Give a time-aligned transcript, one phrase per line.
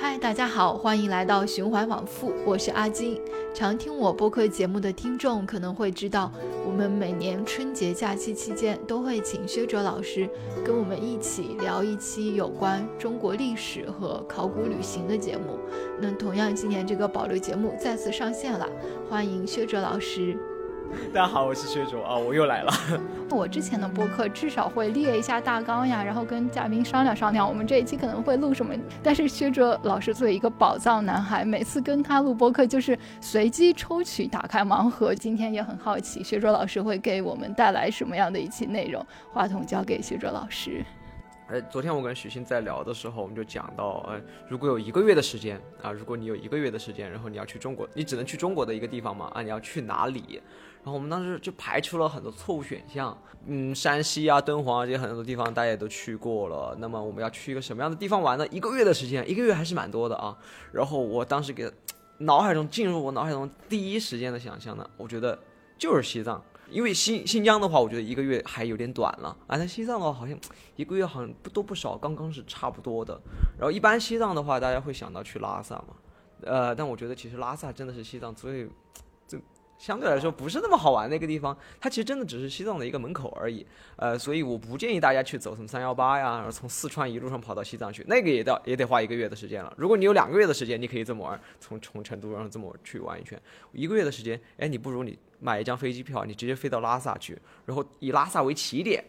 [0.00, 3.20] 嗨，大家好，欢迎来到循环往复，我是阿金。
[3.52, 6.30] 常听我播客节目的听众可能会知道，
[6.64, 10.30] 我们每年春节假期期间都会请薛哲老师
[10.64, 15.58] 跟我们一起聊一期有关中国历史和考古旅行的节目。
[16.00, 18.68] 那同样，今年这个保留节目再次上线了，
[19.10, 20.38] 欢迎薛哲老师。
[21.12, 22.72] 大家好，我是薛卓啊，我又来了。
[23.30, 28.74] 我之前的播客至少会列一下大纲呀，然后跟嘉宾商量商量，我们这一期可能会录什么。
[29.02, 35.14] 但是薛卓老师作为一个宝藏男孩，每次跟他录播客就是随机抽取，打开盲盒。
[35.14, 39.04] 今天也很好奇，薛卓老师会给我们带来什么样的一期内容？
[39.30, 40.82] 话筒交给薛卓老师。
[41.48, 50.42] 呃，昨天我跟许昕在聊的时候，我们就讲到，呃，如果有一个月的时间啊，如果你有一个月的时间，然后你要去中国，你只能去中国的一个地方嘛，啊，你要去哪里？
[50.88, 53.14] 然后我们当时就排除了很多错误选项，
[53.46, 58.48] 嗯，山西啊、敦煌啊这些很多地方大家也都去过了，那么我们要去一个什么样的地方玩呢？
[58.48, 60.34] 一个月的时间，一个月还是蛮多的啊。
[60.72, 61.70] 然后我当时给
[62.20, 65.38] 脑海中进入我脑海中第一时间的想象呢，我觉得
[65.76, 66.42] 就是西藏。
[66.70, 69.58] 因为新新疆的话，我觉得一个月还有点短了啊。
[69.58, 70.34] 但西藏的话，好像
[70.76, 73.20] 一个月好像不多不少，刚刚是差不多的。
[73.58, 75.88] 然后一般西藏的话，大家会想到去拉萨嘛，
[76.44, 78.70] 呃，但我觉得其实拉萨真的是西藏最最
[79.78, 81.56] 相对来说不是那么好玩的一个地方。
[81.80, 83.64] 它其实真的只是西藏的一个门口而已。
[83.96, 89.72] 呃，所以我不建议大家去走什么三幺八呀，然后从四川一路上跑到西藏去，那个也到也得花一个月的时间了。
[89.78, 93.40] 如果你有两个月的时间，你可以这么玩，从从成都然后这么去玩一圈。
[93.72, 95.18] 一个月的时间，哎，你不如你。
[95.40, 99.04] 买一张飞机票，你直接飞到拉萨去，然后以拉萨为起点，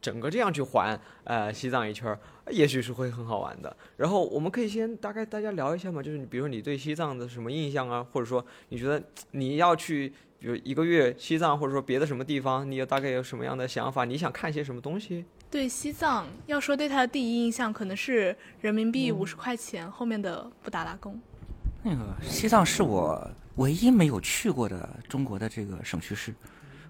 [0.00, 2.16] 整个这样去环呃西藏一圈，
[2.50, 3.76] 也许是会很好玩的。
[3.96, 14.04] 然后我们可以先大概大家聊一下嘛，就是你比如说你对西藏的什么印象啊，或者说你觉得你要去比如一个月西藏，或者说别的什么地方，你有大概有什么样的想法？
[14.04, 15.24] 你想看些什么东西？
[15.50, 21.20] 对西藏，要说对它的第一印象，可能是人民币五十块钱后面的布达拉宫。
[21.82, 23.30] 那个西藏是我。
[23.56, 26.32] 唯一没有去过的中国的这个省区市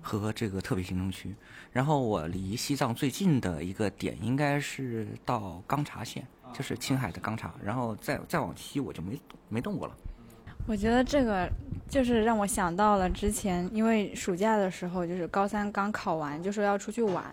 [0.01, 1.35] 和这个特别行政区，
[1.73, 9.95] 然后我离西藏最近的一个点应该是到刚察县，就是青海的刚察，然后再再往西我就没没动过了。
[10.67, 11.51] 我觉得这个
[11.89, 17.25] 就是让我想到了之前，因为暑假的时候就是高三刚考完，就说要出去玩。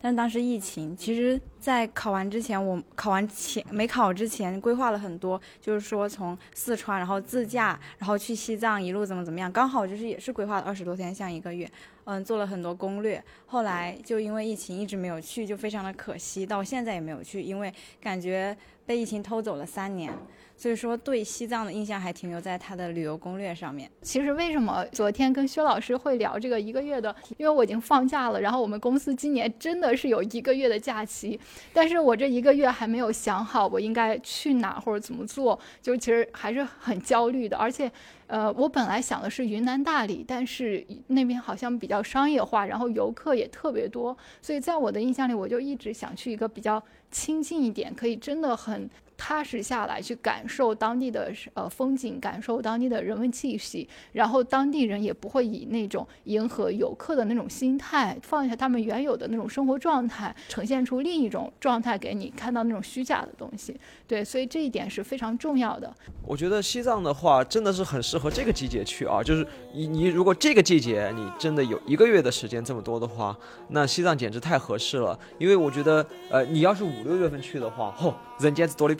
[0.00, 11.68] 但当时疫情，其实，在考完之前，我考完前没考之前规划了很多，就是说从四川，然后自驾，然后去西藏，一路怎么怎么样，刚好就是也是规划了二十多天，像一个月，
[12.04, 13.22] 嗯，做了很多攻略。
[13.46, 20.12] 后来就因为疫情一直没有去，就非常的可惜，到现在也没有去，因为感觉被疫情偷走了三年。
[20.56, 23.90] 所以说，对西藏的印象还停留在他的旅游攻略上面。
[24.00, 27.14] 其实，为什么昨天跟薛老师会聊这个一个月的？
[27.36, 31.38] 因为我已经放假了，然后我们公司今年真的是有一个月的假期，
[31.74, 37.56] 但是我这一个月还没有想好我应该去哪或者怎么做，就其实还是很焦虑的。
[37.58, 37.92] 而且，
[38.26, 48.88] 呃，我本来想的是云南大理，但是那边好像比较商业化，然后游客也特别多，所以在我的印象里，我就一直想去一个比较亲近一点，可以真的很。
[49.16, 63.74] 踏实下来，去感受当地的呃风景，感受当地的人文气息，然后当地人也不会以那种迎合游客的那种心态，放下他们原有的那种生活状态，呈现出另一种状态给你看到那种虚假的东西。
[64.06, 65.92] 对，所以这一点是非常重要的。
[66.22, 73.36] 我觉得西藏的话真的是很适合这个季节去啊，就是你你如果这个季节你真的有一个月的时间这么多的话，
[73.68, 75.18] 那西藏简直太合适了。
[75.38, 78.96] 因为我觉得呃，你要是五六月份去的话，嚯，人简直多了一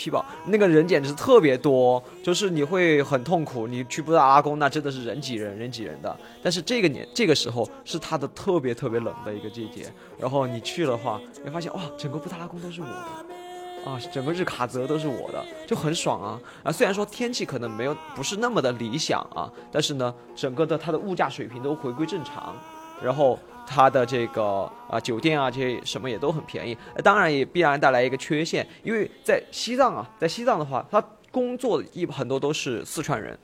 [0.47, 3.67] 那个人简直特别多，就是你会很痛苦。
[3.67, 6.17] 你去布达拉宫，那真的是人挤人，人挤人的。
[6.43, 16.72] 但是这个年这个时候是它的特别特别冷的一个季节，然后你去的话，你发现哇，整个布达拉宫都是我的，啊，整个日喀则都是我的，就很爽啊啊！
[16.72, 22.55] 虽然说天气可能没有不是那么的理想啊，但是呢，整个的它的物价水平都回归正常，
[23.03, 23.39] 然后。
[23.66, 33.39] 它的这个啊酒店啊这些什么也都很便宜，当然也必然带来一个缺陷，因为在西藏啊，在西藏的话，他工作一很多都是四川人，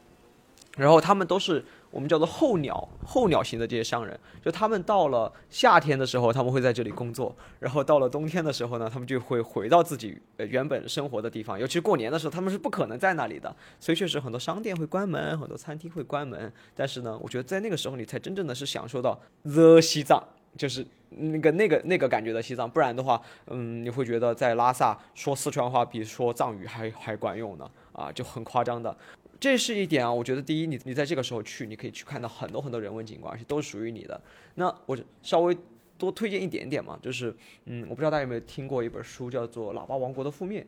[0.77, 1.65] 然后他们都是。
[1.93, 11.61] 我们叫做候鸟，候鸟型的这些商人，就他们到了夏天的时候，他们会在这里工作，然后到了冬天的时候呢，他们就会回到自己呃原本生活的地方。
[11.61, 16.51] 尤其是过年的时候，他们是不可能在那里的，所以确实很多商店会关门，很多餐厅会关门。
[16.75, 20.23] 但是呢，我觉得在那个时候，你才真正的是享受到 the 西藏，
[20.57, 22.69] 就是那个那个那个感觉的西藏。
[22.69, 28.97] 不然的话，嗯，你会觉得在拉萨说四川话比说藏语还还管用呢，啊，就很夸张的。
[29.43, 34.21] 这是一点啊，我觉得第一，你你在这个时候去，你可以去看到很多很多人文景观，而且都是属于你的。
[34.55, 35.59] 那我稍微
[35.99, 37.35] 多推荐一点点嘛，就是，
[37.65, 40.61] 嗯，我不知道大家有没有听过一本书，叫做《喇叭王国的覆灭》。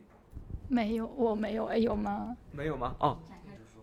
[0.67, 2.35] 没有，我没有，哎，有吗？
[2.51, 2.93] 没有吗？
[2.99, 3.17] 哦，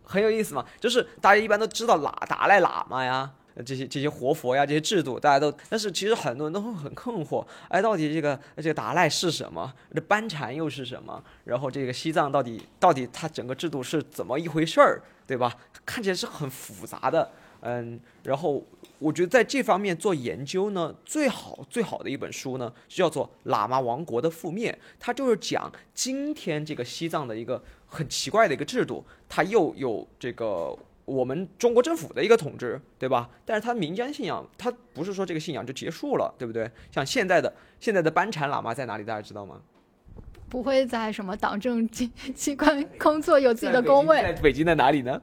[0.05, 3.33] 很有意思嘛，就是大家一般都知道喇达赖喇嘛呀。
[3.67, 9.73] 这些这些活佛呀，这些制度大家都，但是其实很多人都会很困惑，哎，到底这个这个达赖是什么？
[9.95, 11.23] 这班禅又是什么？
[11.45, 15.55] 然后这个西藏到底到底它整个制度是怎么一回事儿，对吧？
[15.85, 18.65] 看起来是很复杂的，嗯，然后
[18.99, 30.75] 我觉得在这方面做研究呢，最好最好的一本书呢，就叫做《喇嘛王国的覆灭》，它就是讲今天这个西藏的一个很奇怪的一个制度，它又有这个。
[31.13, 33.29] 我们中国政府的一个统治，对吧？
[33.45, 36.71] 但是他民间信仰，他不是说这个信仰就结束了，对不对？
[36.91, 39.05] 像现在的现在的班禅喇嘛在哪里？
[39.05, 39.61] 大家知道吗？
[40.49, 44.23] 不会在什么党政机机关工作，有自己的工位。
[44.23, 45.21] 在北京的哪里呢？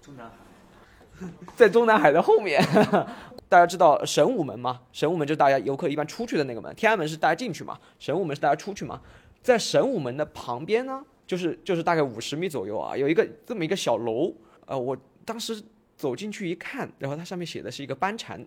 [0.00, 1.26] 中南海，
[1.56, 2.62] 在中南海的后面。
[3.48, 4.80] 大家知道神武门吗？
[4.92, 6.74] 神武门就是大家游客一般出去的那个门。
[6.74, 7.78] 天安门是大家进去嘛？
[7.98, 9.00] 神武门是大家出去嘛？
[9.42, 14.34] 在神武门的旁边呢，就是就是大概五十米左右啊，有一个这么一个小楼。
[14.66, 14.94] 呃，我
[15.28, 15.62] 当时
[15.94, 18.42] 走进去一看，然后它上面写的是一个班禅，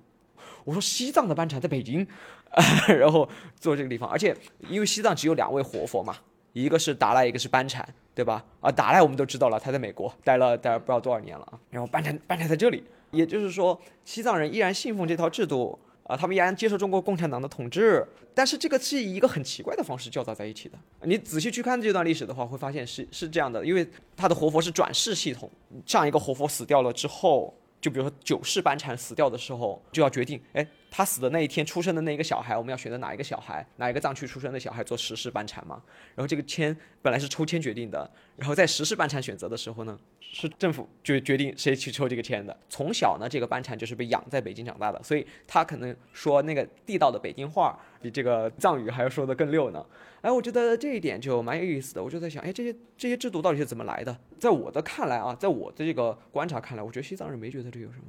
[0.64, 2.06] 我说西藏的班禅在北京，
[2.98, 4.36] 然后坐这个地方，而且
[4.68, 6.18] 因为西藏只有两位活佛嘛，
[6.54, 8.44] 一个是达赖，一个是班禅，对吧？
[8.62, 15.78] 啊，达赖我们都知道了，他在美国待了待了不知道多少年了啊，然后班禅班禅在这里，也就是说西藏人依然信奉这套制度。
[16.12, 18.06] 啊，他们依然接受中国共产党的统治，
[18.36, 20.78] 但是这个是以一个很奇怪的方式交杂在一起的。
[21.04, 25.50] 你仔细去看这段历史的话，会发现是是这样的，因为他的活佛是转世系统，
[25.86, 30.68] 上一个活佛死掉了之后，就比如说九世班禅死掉的时候，就要决定，哎。
[30.94, 35.82] 他死的那一天出生的那一个小孩，我们要选择哪一个小孩，哪一个藏区出生的小孩做十世班禅嘛？
[36.14, 42.56] 然后这个签本来是抽签决定的，然后在十世班禅选择的时候呢，是政府决决定谁去抽这个签的。
[42.70, 49.86] 从小呢，这个班禅就是被养在北京长大的，所以他可能说那个地道的北京话比这个藏语还要说的更溜呢。
[50.20, 52.04] 哎，我觉得这一点就蛮有意思的。
[52.04, 54.16] 我就在想，哎，这些这些制度到底是怎么来的？
[54.38, 58.08] 在我的看来啊，在我的这个观察看来，我觉得西藏人没觉得这有什么。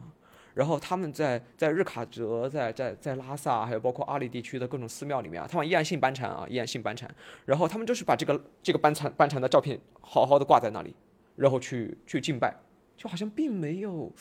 [0.54, 7.08] 然后他们在在日喀则，在在在拉萨，还有包括阿里地区的各种寺庙里面啊，他们依然信班禅啊，依然信班禅。
[7.46, 10.94] 然后他们就是把这个这个班禅班禅的照片好好的挂在那里，
[11.37, 12.54] 然后去去敬拜，
[12.96, 14.12] 就好像并没有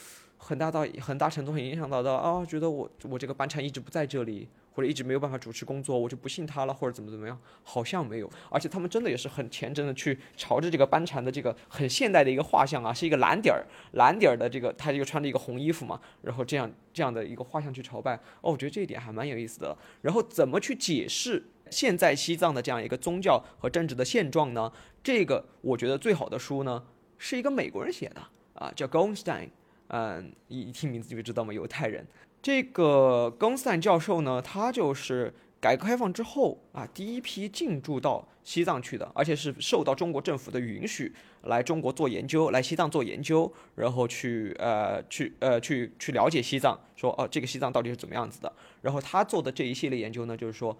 [0.41, 4.49] 很大到很大程度很影响到的啊，觉得我我这个班禅一直不在这里。
[4.73, 8.31] 或者一直没有办法主持工作，我就不信他了，或者怎么怎么样，好像没有。
[8.49, 13.65] 而且他们真的也是很虔诚的去朝着这个班禅的这个很现代的一个画像啊，是一个蓝底儿
[13.95, 18.15] 蓝底儿的这个，他就穿着一个红衣服嘛，然后这样这样的一个画像去朝拜。
[18.39, 19.77] 哦，我觉得这一点还蛮有意思的。
[20.03, 24.71] 然后怎么去解释现在西藏的这样一个宗教和政治的现状呢？
[25.03, 26.81] 这个我觉得最好的书呢，
[27.17, 28.21] 是一个美国人写的
[28.53, 29.49] 啊，叫 Goldstein，
[29.93, 32.05] 嗯，一一听名字就知道嘛，犹太人。
[32.41, 48.51] 这个冈斯坦教授呢，他就是改革开放之后啊，第一批进驻到西藏去的，而且是受到中国政府的允许来中国做研究，来西藏做研究，然后去呃去呃去去了解西藏，说哦这个西藏到底是怎么样子的。
[48.81, 50.75] 然后他做的这一系列研究呢，就是说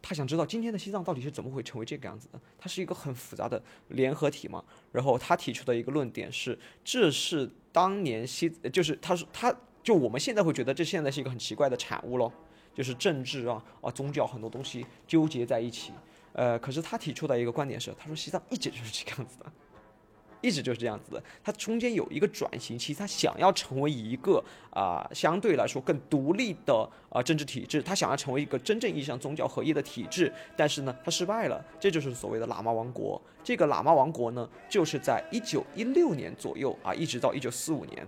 [0.00, 4.64] 他想知道今天的西藏到底是怎么会成为这个样子的，它是一个很复杂的联合体嘛。
[4.92, 9.54] 然后他提出的一个论点是，这是当年西就是他说他。
[9.86, 12.32] 就我们现在会觉得这现在是一个很奇怪的产物咯，
[12.74, 15.92] 就是政治啊啊宗教很多东西纠结在一起，
[16.32, 19.46] 呃，可是他提出的一个观点是，他说西藏一直就是这个样子的，
[20.46, 33.20] 一直就是这样子的，它中间有一个转型期，他想要成为一个啊相对来说更独立的啊政治体制，他想要成为一个真正意义上宗教合一的体制，但是呢，他失败了，这就是所谓的喇嘛王国。
[33.42, 38.06] 这个喇嘛王国呢，就是在一九一六年左右啊，一直到一九四五年。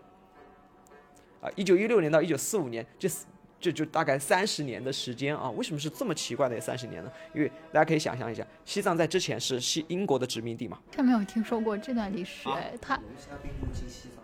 [1.41, 3.09] 啊，一九一六年到一九四五年，这
[3.61, 5.51] 这就大概三十年的时间啊。
[5.51, 7.11] 为什么是这么奇怪的三十年呢？
[7.35, 10.79] 因为大家可以想象一下，西藏在之前是西英国的殖民地嘛。
[10.93, 12.99] 他没有听说过这段历史，哎，他。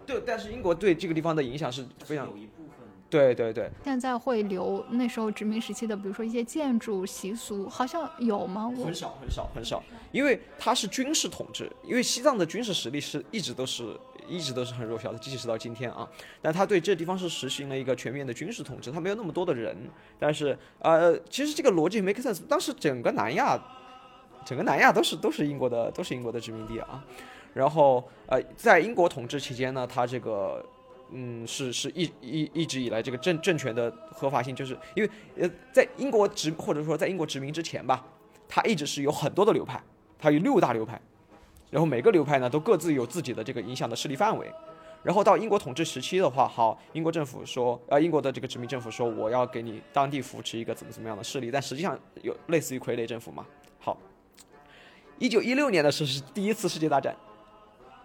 [0.06, 2.86] 对，但是英国对这个地方的影响是非常有一部分。
[3.10, 3.70] 对对对。
[3.84, 8.72] 现在会留那时候殖民时期的，比如说一些建筑习俗，好像有吗？
[8.84, 13.98] 很少很少很少，因为它是军事统治，因为西藏的军事实力是一直都是。
[14.28, 16.09] 一直都是很弱小的，即使到今天啊，
[16.40, 19.76] 但他对这地方是实行了一个全面的军事统治，他没有那么多的人，
[20.19, 22.40] 但是呃，其实这个逻辑 make sense。
[22.49, 23.59] 当时整个南亚，
[24.45, 27.04] 整个南亚都是都是英国的，都是英国的殖民地啊。
[27.52, 30.64] 然后呃，在英国统治期间呢，他这个
[31.11, 38.04] 嗯是是一一一直以来这个政政权的合法性，就是因为呃在英国殖或者说在英国殖民之前吧，
[38.49, 39.81] 他一直是有很多的流派，
[40.19, 41.00] 他有六大流派。
[41.75, 44.49] 然后每个流派呢都各自有自己的这个影响的势力范围，
[45.02, 53.45] 然后到英国统治时期的话，好，英国政府说，呃，英国的这个殖民政府说，我要给你当地扶持一个怎么怎么样的势力，但实际上有类似于傀儡政府嘛。
[53.81, 53.99] 好，
[55.19, 57.12] 一九一六年的时候是第一次世界大战。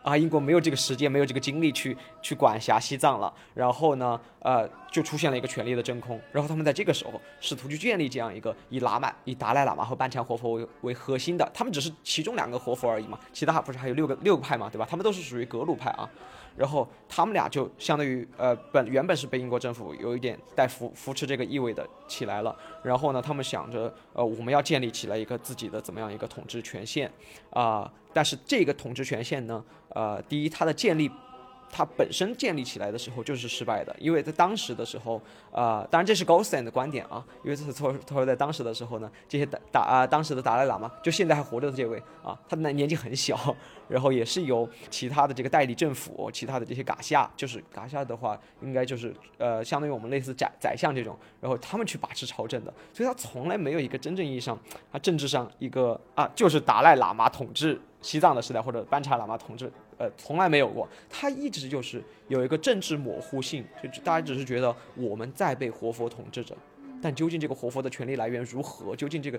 [0.02, 3.34] 啊，英国没有这个时间，没有这个精力去去管辖西藏了。
[3.54, 6.20] 然后呢，呃，就出现了一个权力的真空。
[6.32, 14.88] 然后他们在这个时候试图去建立这样一个以喇嘛、以达赖喇嘛和班禅活佛为为核心的，他们只是其中两个活佛而已嘛，其他不是还有六个六个派嘛，对吧？
[14.90, 16.10] 他们都是属于格鲁派啊。
[16.58, 22.54] 然后他们俩就相当于呃本原本是被英国政府有一点带扶扶持这个意味的起来了。
[22.84, 27.10] 然后呢，他们想着呃我们要建立起来一个自己的怎么样一个统治权限
[27.52, 27.90] 啊。
[28.12, 31.10] 但是这个统治权限呢，呃，第一它的建立。
[31.72, 43.56] 它本身建立起来的时候就是失败的，因为在当时的时候，呃，当然这是 Goldstein 的观点啊，因为这是他他说在当时的时候呢，这些达达啊当时的达赖喇嘛，就现在还活着的这位啊，他的年纪很小，
[43.88, 54.58] 然后也是由其他的这个代理政府，其他的这些噶夏，就是噶夏的话，应该就是呃，相当于我们类似宰宰相这种，然后他们去把持朝政的，所以他从来没有一个真正意义上
[54.92, 59.72] 他政治上一个啊就是达赖喇嘛统治西藏的时代或者班禅喇嘛统治。
[59.98, 66.56] 呃，从来没有过，他一直就是有一个政治模糊性，就大家只是觉得我们在被活佛统治着，
[67.02, 69.38] 但究竟这个活佛的权力来源如何，究竟这个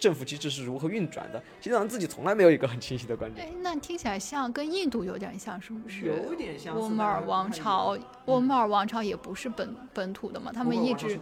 [0.00, 3.46] 政府机制是如何运转的，西藏人自己从来没有一个很清晰的观点。
[3.46, 6.06] 哎，那听起来像跟印度有点像，是不是？
[6.06, 6.76] 有点像。
[6.76, 11.20] 乌木尔王朝，乌木尔王朝也不是本本土的嘛，他们一直。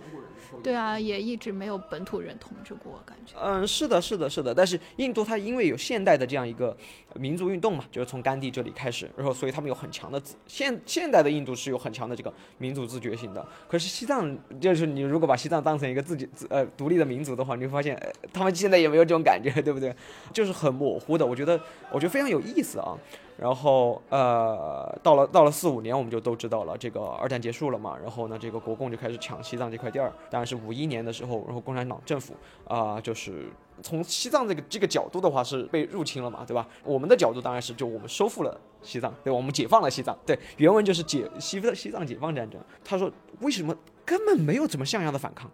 [0.63, 3.35] 对啊，也一直没有本土人统治过，感觉。
[3.41, 4.55] 嗯，是的，是的，是的。
[4.55, 6.77] 但是印度它因为有现代的这样一个
[7.15, 13.47] 民族运动嘛，就是从甘地这里开始，然后所以他们有很强的自现现代的印度是有很强的这个民族自觉性的。
[13.69, 18.01] 可是西藏就是你如果把西藏当成一个自己自呃独立的民族的话，你会发现
[18.33, 19.95] 他们现在也没有这种感觉，对不对？
[20.33, 21.27] 就是很模糊的。
[21.27, 21.61] 我觉得
[21.93, 22.97] 我觉得非常有意思啊。
[23.39, 27.97] 然后呃，到了到了四五年，我们就都知道了，这个二战结束了嘛。
[27.97, 30.13] 然后呢，这个国共就开始抢西藏这块地儿。
[30.29, 32.35] 当然是五一年的时候，然后共产党政府
[32.67, 33.49] 啊，就是
[33.81, 36.67] 从西藏这个这个角度的话是被入侵了嘛，对吧？
[36.83, 40.19] 我们的角度当然是就我们收复了西藏，对，我们解放了西藏。
[40.27, 42.61] 对，原文就是解西西藏解放战争。
[42.85, 43.09] 他说
[43.41, 43.73] 为什么
[44.05, 45.49] 根本没有怎么像样的反抗，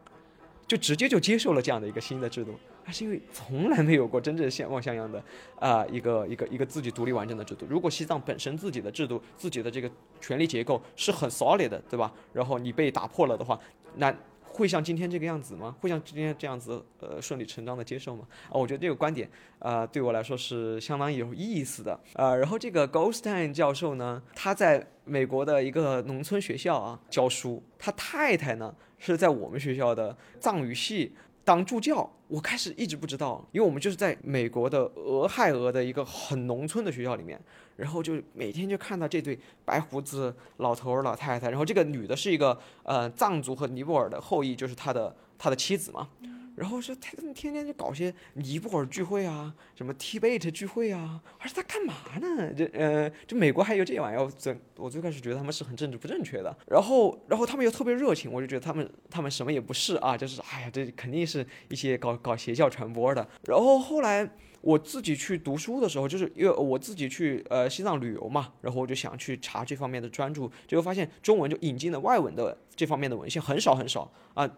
[0.67, 2.55] 就直接就接受了这样的一个新的制度。
[2.87, 5.23] 还是因为从来没有过真正像望像样的
[5.59, 7.65] 啊一个一个一个自己独立完整的制度。
[7.67, 9.91] 如果西藏本身自己的制度、自己的这个
[10.21, 12.13] 权力结构是很 solid 的，对吧？
[12.35, 13.59] 然后你被打破了的话，
[13.97, 15.75] 那会像今天这个样子吗？
[15.81, 18.27] 会像今天这样子呃顺理成章的接受吗？
[18.51, 19.31] 啊，我觉得这个观点
[19.61, 22.37] 啊对我来说是相当有意思的啊。
[22.37, 28.75] 然后这个 Goldstein 教授呢，他在美国的一个农村学校啊教书，他太太呢
[29.13, 31.15] 是在我们学校的藏语系。
[31.47, 37.39] 当助教，我开始一直不知道，因为我们就是在美国的俄亥俄的一个很农村的学校里面，
[37.77, 46.09] 然后就每天就看到这对白胡子老头老太太，然后这个女的是一个呃藏族和尼泊尔的后裔，就是他的他的妻子嘛。
[46.57, 52.53] 然后说他怎么天天就搞些尼泊尔聚会啊，什么 Tibet 聚会啊，而且他干嘛呢？
[52.55, 56.57] 这呃，就美国还有这玩意儿，最我最开始觉得他们是很政治不正确的。
[56.67, 63.27] 然后，然后他们又特别热情，我就觉得他们他们什么也不是啊，就是哎呀，这肯定是一些搞搞邪教传播的。
[63.45, 64.29] 然后后来
[64.61, 74.49] 我自己去读书的时候，就是因为我自己去呃西藏旅游嘛，然后我就想去查这方面的专著，结果发现中文就引进了外文的这方面的文献很少很少啊。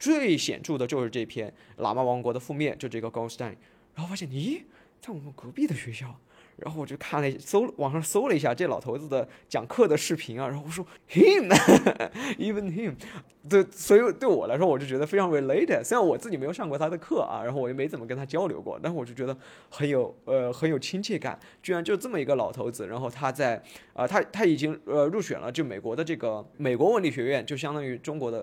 [0.00, 1.52] 最显著的就是这篇
[1.82, 3.56] 《喇嘛王国的覆灭》，就这个 g o l s t e i n
[3.94, 4.62] 然后发现，咦，
[5.00, 6.16] 在我们隔壁的学校，
[6.56, 12.94] 然后我就看了搜网上搜了一下这老头子的讲课的视频啊，然后我说 him，even him，
[13.46, 15.84] 对，所以对我来说，我就觉得非常 related。
[15.84, 19.36] 虽然我自己没有上过他的课啊，然后我也没怎么跟他交流过，但是我就觉得
[19.68, 21.38] 很有呃很有亲切感。
[21.62, 28.42] 居然就这么一个老头子，然后他在啊，他他已经呃入选了就美国的这个美国文理学院，就相当于中国的。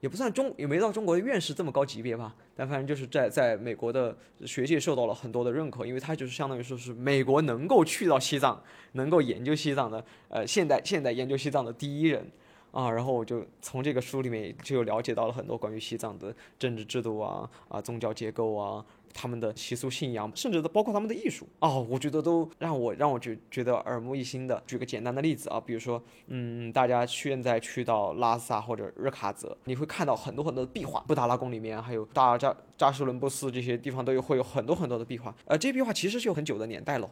[0.00, 8.62] 也不算中，也没到中国的院士这么高级别吧，但反正就是在在美国的学界受到了很多的认可，因为他就是相当于说是美国能够去到西藏，
[8.92, 12.24] 能够研究西藏的，呃，现代现代研究西藏的第一人，
[12.70, 18.84] 啊，然后我就从这个书里面就了解到了很多关于西藏的政治制度啊，啊，宗教结构啊。
[19.14, 24.62] 他们的习俗信仰，甚至都包括他们的艺术哦，我觉得都让我让我觉觉得耳目一新的。
[24.64, 35.34] 举个简单的例子啊，比如说，嗯，大家现在去到拉萨或者日喀则，你会看到很多很多的壁画，布达拉宫里面还有大扎扎什伦布寺这些地方都有会有很多很多的壁画。
[35.46, 37.10] 呃，这些壁画其实是有很久的年代了，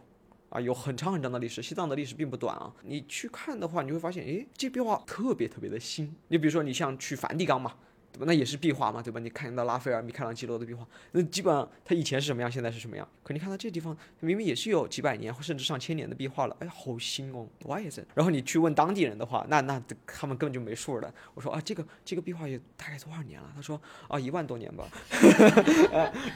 [0.48, 1.62] 啊，有很长很长的历史。
[1.62, 6.14] 西藏的历史并不短啊，你去看的话，你会发现，诶，这壁画特别特别的新。
[6.28, 7.74] 你比如说，你像去梵蒂冈嘛。
[8.12, 8.24] 对吧？
[8.26, 9.20] 那也是壁画嘛，对吧？
[9.20, 13.06] 你看到拉斐尔、米开朗基罗的壁画，那基本上它以前是什么样，现在是什么样。
[13.22, 18.06] 可你看到这地方，明明也是有几百年甚至上千年的壁画了，哎，好新哦，Why is it？
[18.14, 21.12] 然后你去问当地人的话，那那他们根本就没数的。
[21.34, 23.52] 我说啊，这个这个壁画也大概多少年了？
[23.54, 24.88] 他说啊，一万多年吧。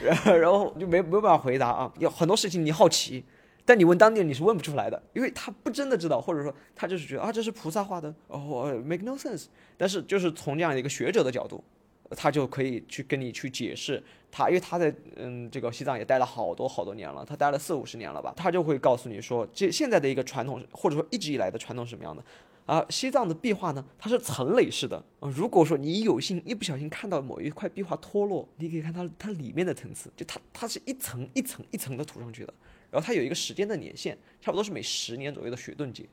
[0.03, 3.25] 然 后然后就没没办法回答啊，有很多事情你好奇。
[3.65, 9.45] 但你问当地人，你是问不出来的，因为他不真的知道，或者说他就是觉得啊，这是菩萨画的，哦，make no sense。
[9.77, 11.63] 但是就是从这样一个学者的角度，
[12.11, 22.23] 他就可以去跟你去解释他，因为他在嗯这个西藏也待了好多好多年了，他待了四五十年了吧，他就会告诉你说，这现在的一个传统，或者说一直以来的传统是什么样的
[22.65, 22.85] 啊？
[22.89, 25.01] 西藏的壁画呢，它是层垒式的。
[25.19, 32.53] 如果说你有幸一不小心看到某一块壁画脱落，你可以看它它里面的层次，就它它是一层一层一层的涂上去的。
[32.91, 36.03] 然后它有一个时间的年限，差不多是每十年左右的雪顿节，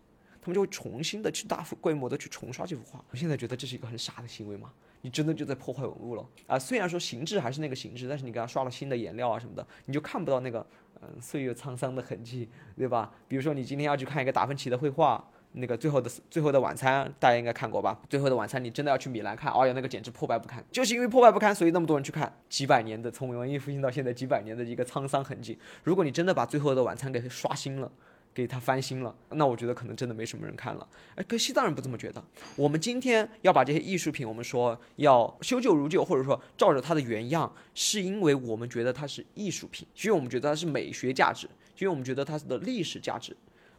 [0.41, 3.05] 他们就会重新的去大规模的去重刷这幅画。
[3.11, 4.73] 我现在觉得这是一个很傻的行为嘛？
[5.01, 6.59] 你真的就在破坏文物了啊！
[6.59, 10.67] 虽然说形制还是那个形制，但是你给它刷了新的颜料啊什么的，你就看不到那个
[11.03, 13.13] 嗯岁月沧桑的痕迹，对吧？
[13.27, 15.29] 比如说你今天要去看一个达芬奇的绘画。
[15.53, 17.99] 那个最后的最后的晚餐，大家应该看过吧？
[18.09, 20.63] 最后的晚餐，你真的要去米兰看，哎呀，那个简直破败不堪。
[20.71, 22.33] 就是因为破败不堪，所以那么多人去看。
[22.49, 25.59] 几百年的从文艺复兴到现在几百年的一个沧桑痕迹。
[25.83, 27.91] 如果你真的把最后的晚餐给刷新了，
[28.35, 30.87] 给它翻新了，那我觉得可能真的没什么人看了。
[31.17, 32.23] 哎，可西藏人不这么觉得。
[32.55, 43.37] 我们今天要把这些艺术品，我们说要修旧如旧，或者说照着它的原样，是因为我们觉得它是艺术品，因为我们觉得它是美学价值，因为我们觉得它的历史价值。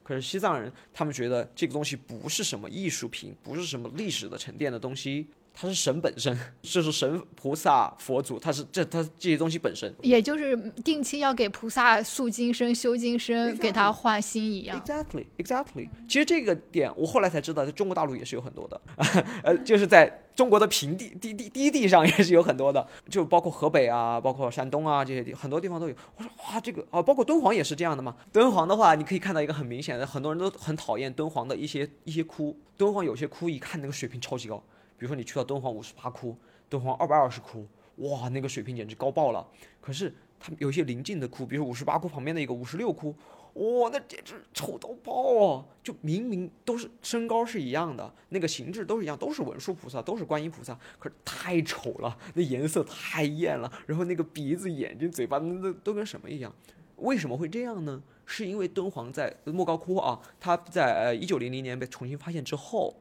[0.10, 5.28] 可是西藏人，他们觉得这个东西不是什么艺术品，不是什么历史的沉淀的东西。
[5.54, 14.82] 它是神本身， 这是神菩萨佛祖，它是这它这些东西本身，也就是定期要给菩萨塑金身、修金身，给他换新一样。
[14.82, 15.90] Exactly, exactly。
[16.08, 18.82] 其实这个点我后来才知道，在中国大陆也是有很多的，
[19.44, 25.96] 呃，就是在中国的平地、低地、低地上也是有很多的，就包括河北啊，包括山东啊这些地，很多地方都有。
[26.16, 28.16] 我说哇，这个啊，包括敦煌也是这样的嘛。
[28.32, 32.58] 敦煌的话，你可以看到一个很明显的，很多人都很讨厌敦煌的一些一些窟。
[32.78, 34.64] 敦煌有些窟一看那个水平超级高。
[35.00, 36.36] 比如说你去到敦煌五十八窟，
[36.70, 37.66] 敦煌二百二十窟，
[37.96, 39.48] 哇，那个水平简直高爆了。
[39.80, 43.16] 可是它有一些临近的窟，比如五十八窟旁边的一个五十六窟，
[43.54, 45.14] 哇，那简直丑到爆
[45.44, 45.66] 啊！
[45.82, 56.54] 就明明都是身高是一样的，那个形制都是一样，都是文殊菩萨，都是观音菩萨，可是太丑了，那颜色太艳了，然后那个鼻子、眼睛、嘴巴那都跟什么一样？
[56.98, 58.04] 为什么会这样呢？
[58.26, 62.96] 是因为敦煌在莫高窟啊，它在呃一九零零年被重新发现之后。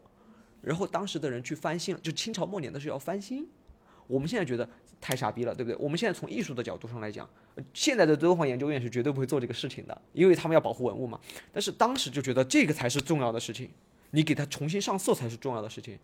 [0.68, 3.48] 然后当时的人去翻新，就清朝末年的时候要翻新。
[4.06, 4.68] 我们现在觉得
[5.00, 5.76] 太傻逼了，对不对？
[5.80, 7.26] 我们现在从艺术的角度上来讲，
[7.72, 11.18] 现在的敦煌研究院是绝对不会做这个事情的，因为他们要保护文物嘛。
[11.50, 13.70] 但是当时就觉得这个才是重要的事情，
[14.10, 15.98] 你给它重新上色才是重要的事情。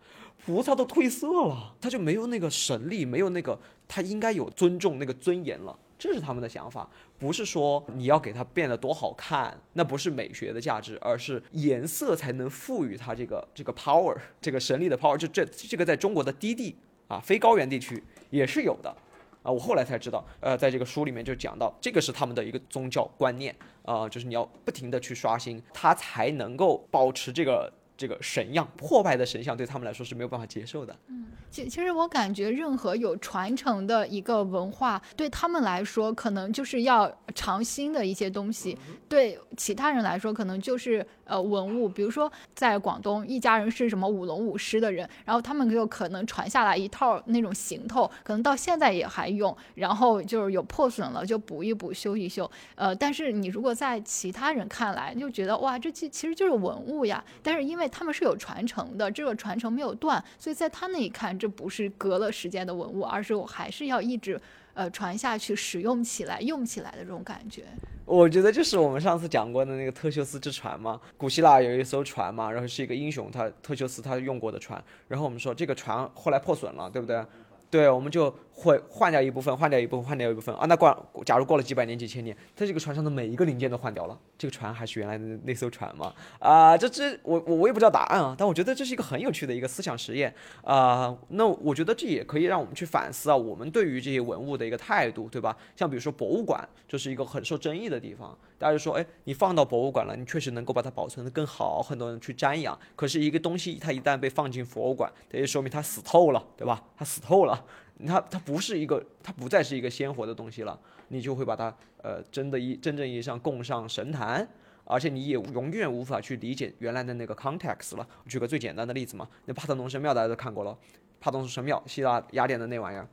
[0.45, 5.77] 菩萨都褪色了，他就没有那个神力，没有那个他应该有尊重那个尊严了。
[5.97, 6.87] 这是他们的想法，
[7.17, 15.17] 不是说你要给它变得多好看，那不是美学的价值，而是颜色才能赋予它这个这个 power，这个神力的 power。
[15.17, 16.75] 就这这个在中国的低地
[17.07, 18.95] 啊，非高原地区也是有的
[19.41, 19.49] 啊。
[19.49, 27.71] 我后来才知道，呃，在这个书里面就讲到，这个是他们的一个宗教观念啊，就是你要不停的去刷新，它才能够保持这个。
[27.97, 30.95] 这个神样破败的神像对他们来说是没有办法接受的。
[31.07, 38.77] 嗯，其其实我感觉任何有传承的一个文化，对他们来说可能就是要尝新的一些东西；
[39.07, 41.89] 对其他人来说，可能就是呃文物。
[41.89, 49.55] 比如说在广东，一家人是什么舞龙舞狮的人，然后他们就可能传下来一套那种行头，可能到现在也还用。
[49.75, 52.49] 然后就是有破损了就补一补、修一修。
[52.75, 57.23] 呃，但是你如果在其他人看来，就觉得哇，这其其实就是文物呀。
[57.43, 64.39] 但是因为他们是有传承的，这个传承没有断，所以在他那一看，这不是隔了时间的文物，而是我还是要一直
[64.73, 67.63] 呃传下去、使用起来、用起来的这种感觉。
[68.05, 77.23] 我觉得就是我们上次讲过的那个特修斯之船嘛，古希腊有一艘船嘛，然后是一个英雄，他特修斯他用过的船，然后我们说这个船后来破损了，对不对？
[77.69, 80.65] 对，我们就会换掉一部分，换掉一部分，换掉一部分啊。
[80.67, 86.13] 那过，假如过了几百年、几千年，它这个船上的每一个零件都换掉了，这个船还是原来的那艘船吗？
[86.39, 88.35] 啊，这这我我我也不知道答案啊。
[88.37, 91.13] 但我觉得这是一个很有趣的一个思想实验啊。
[91.29, 95.55] 那我觉得这也可以让我们去反思啊，我们对于这些文物的一个态度，对吧？
[95.75, 98.37] 像比如说博物馆，就是一个很受争议的地方。
[98.57, 102.77] 大家就说，哎，你放到博物馆了，你确实能够把它保存的更好，很多人去瞻仰。
[102.95, 106.81] 可是，一个东西它一旦被放进博物馆，它就说明它死透了，对吧？
[106.95, 107.65] 它死透了，
[108.07, 114.47] 它它不是一个，它不再是一个鲜活的东西了，你就会把它，呃，真的意真正意义上供上神坛，
[114.85, 118.07] 而且你也永远无法去理解原来的那个 context 了。
[118.25, 120.77] 举个最简单的例子嘛，那帕特农神庙大家都看过了。
[121.19, 123.05] 帕特农神庙，希腊雅典的那玩意儿，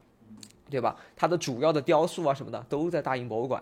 [0.71, 0.97] 对吧？
[1.17, 3.61] 它的主要的雕塑啊什么的都在大英博物馆。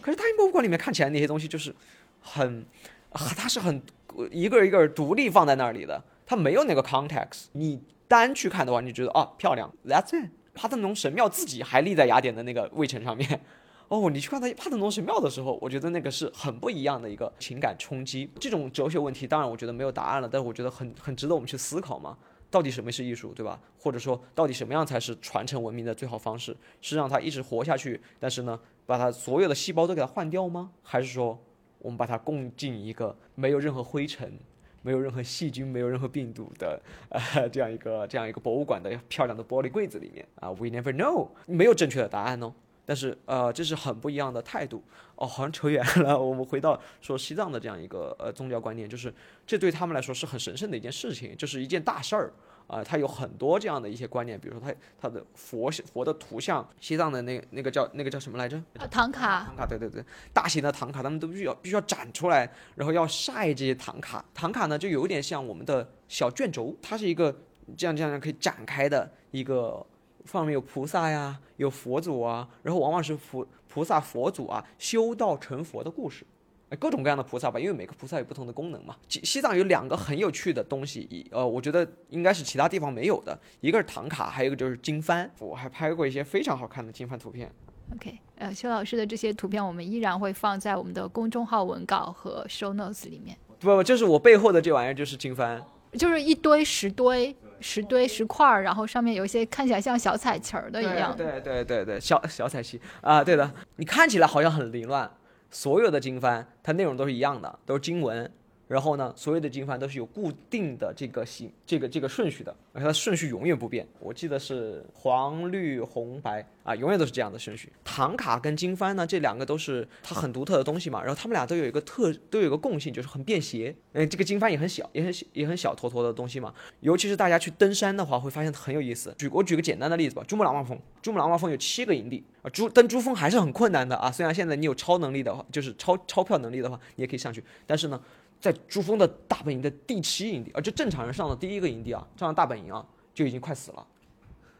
[0.00, 1.74] 可是大英博物馆里面看起来那些东西就是
[2.20, 2.64] 很，
[3.10, 3.82] 它是很
[4.30, 7.46] 一个一个独立放在那里的，它没有那个 context。
[7.52, 10.30] 你单去看的话，你觉得啊漂亮，That's it。
[10.54, 13.40] 帕特农神庙自己还立在雅典的那个卫城上面。
[13.88, 18.30] 哦，你去看它帕特农神庙的时候，我觉得那个是很不一样的一个情感冲击。
[18.40, 22.16] 这种哲学问题，当然我觉得没有答案了，但是我觉得很很值得我们去思考嘛。
[22.50, 23.58] 到底什么是艺术，对吧？
[23.76, 26.56] 或者说，到底什么样才是传承文明的最好方式？
[26.80, 30.70] 是让它一直活下去，但是呢，把它所有的细胞都给它换掉吗？
[30.82, 31.38] 还是说，
[31.78, 34.38] 我们把它供进一个没有任何灰尘、
[34.82, 42.52] 没有任何细菌、没有任何病毒的呃这样一个这样一个博物馆的漂亮的玻璃柜子里面啊？We never know，没有正确的答案哦。
[42.86, 44.84] 但是呃，这是很不一样的态度
[45.16, 46.16] 哦，好像扯远了。
[46.20, 49.10] 我们回到说西藏的这样一个呃宗教观念，就是
[49.46, 52.30] 这对他们来说是很神圣的一件事情，就是一件大事儿
[52.66, 52.82] 啊。
[52.82, 58.56] 它有很多这样的一些观念，比如说它它的佛佛的图像，西藏的那那个叫那个叫什么来着？
[58.78, 64.24] 啊唐卡唐卡，对对对，大型的唐卡，他们都必须要必须要展出来，然后要晒这些唐卡。
[64.34, 67.34] 唐卡呢，就有点像我们的小卷轴，它是一个
[67.76, 69.84] 这样这样可以展开的一个。
[70.24, 76.33] 上面有菩萨呀，有佛祖啊，然后往往是佛菩萨、佛祖啊修道成佛的故事，哎，
[76.76, 78.96] 各种各样的菩萨吧，因为每个菩萨有不同的功能嘛。
[79.08, 85.28] 西西藏有两个很有趣的东西，一呃，我觉得应该是其他地方没有的，一个是唐卡，还有一个就是经幡。
[85.38, 87.50] 我还拍过一些非常好看的经幡图片。
[87.94, 95.62] OK，呃，邱老师的这些图片我们依然会放在我们的公众号文稿和 show notes 里面，不不，就是我背后的这玩意儿就是经幡。
[95.92, 101.14] 就是一堆石堆、石堆、石块儿，然后上面有一些看起来像小彩旗儿的一样。
[101.16, 103.48] 对对对对，小小彩旗啊，对的。
[103.76, 105.08] 你看起来好像很凌乱，
[105.54, 108.28] 所有的经幡它内容都是一样的，都是经文。
[108.74, 113.86] 然后呢，所有的经幡都是有固定的这个形、这个这个顺序的，而且它顺序永远不变。
[114.00, 117.72] 我记得是黄、绿、红、白啊，永远都是这样的顺序。
[117.84, 121.00] 唐卡跟经幡呢，这两个都是它很独特的东西嘛。
[121.00, 123.72] 然后它们俩都有一个特，都有一个共性，就是很便携。
[123.92, 126.52] 嗯，这个经幡也很小，也很也很小坨坨的东西嘛。
[126.80, 129.14] 尤其是大家去登山的话，会发现很有意思。
[129.16, 134.10] 举我举个简单的例子吧，珠穆朗玛峰，珠穆朗玛峰有七个营地啊，珠登珠峰还是很困难的啊。
[134.10, 138.00] 虽然现在你有超能力的话，就是超钞票能力的话，你也可以上去，但是呢。
[138.40, 143.86] 在珠峰的大本营的第七营地，啊，就正常人上的第一个营地啊，上了大本营啊，就已经快死了，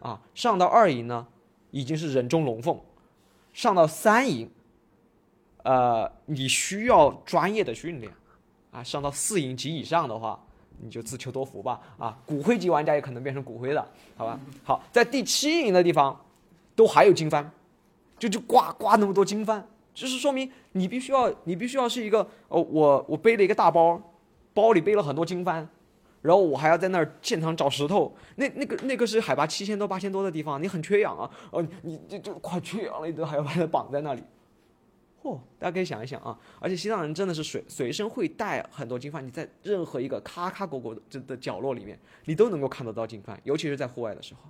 [0.00, 1.26] 啊，上到二营呢，
[1.70, 2.80] 已经是人中龙凤，
[3.52, 4.50] 上到三营，
[5.64, 8.10] 呃，你需要专业的训练，
[8.70, 10.42] 啊，上到四营及以上的话，
[10.80, 14.40] 你就自求多福吧，啊，骨灰级玩家也可能变成骨灰的，好吧？
[14.62, 16.18] 好，在第七营的地方，
[16.74, 17.44] 都还有经幡，
[18.18, 19.62] 就就挂挂那么多经幡。
[19.94, 23.98] 就是说明你必须要，你必须要是一个哦，我我背了一个大包，
[24.52, 25.64] 包里背了很多经幡，
[26.20, 34.22] 然后我还要在那儿现场找石头，那那个那个是海拔七千多八千多的地方，你很缺氧啊，哦，你就就快缺氧了，你都还要把它绑在那里，
[35.22, 44.40] 嚯、大家可以想一想啊，而且西藏人真的是随随身会带很多经幡，你在任何一个咔咔果果的的角落里面，你都能够看得到经幡，尤其是在户外的时候。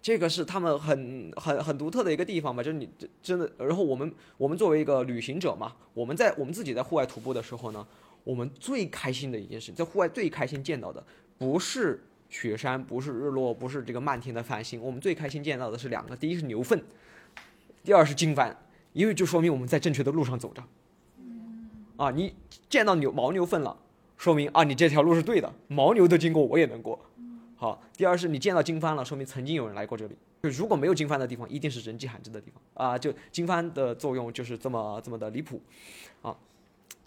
[0.00, 2.88] 这个是他们很很很独特的一个地方吧，就是你
[3.22, 7.86] 真的，然后我们我们作为一个旅行者嘛，我们在我们自己在户外徒步的时候呢，
[8.24, 11.04] 我们最开心的一件事，在户外最开心见到的
[11.36, 16.80] 不是雪山，不是日落，不是这个漫天的繁星，我们最开心见到的是两个，第一是牛粪，
[17.82, 18.54] 第二是经幡，
[18.92, 20.62] 因为就说明我们在正确的路上走着。
[21.96, 22.32] 啊，你
[22.70, 23.76] 见到牛牦牛粪了，
[24.16, 26.98] 说明啊你这条路是对的，牦牛都经过，我也能过。
[27.58, 30.16] 好，第二是你见到经幡了，说明曾经有人来过这里。
[30.40, 32.96] 就如果没有经幡的地方，一定是人迹罕至的地方啊！
[32.96, 35.60] 就经幡的作用就是这么这么的离谱，
[36.22, 36.36] 啊，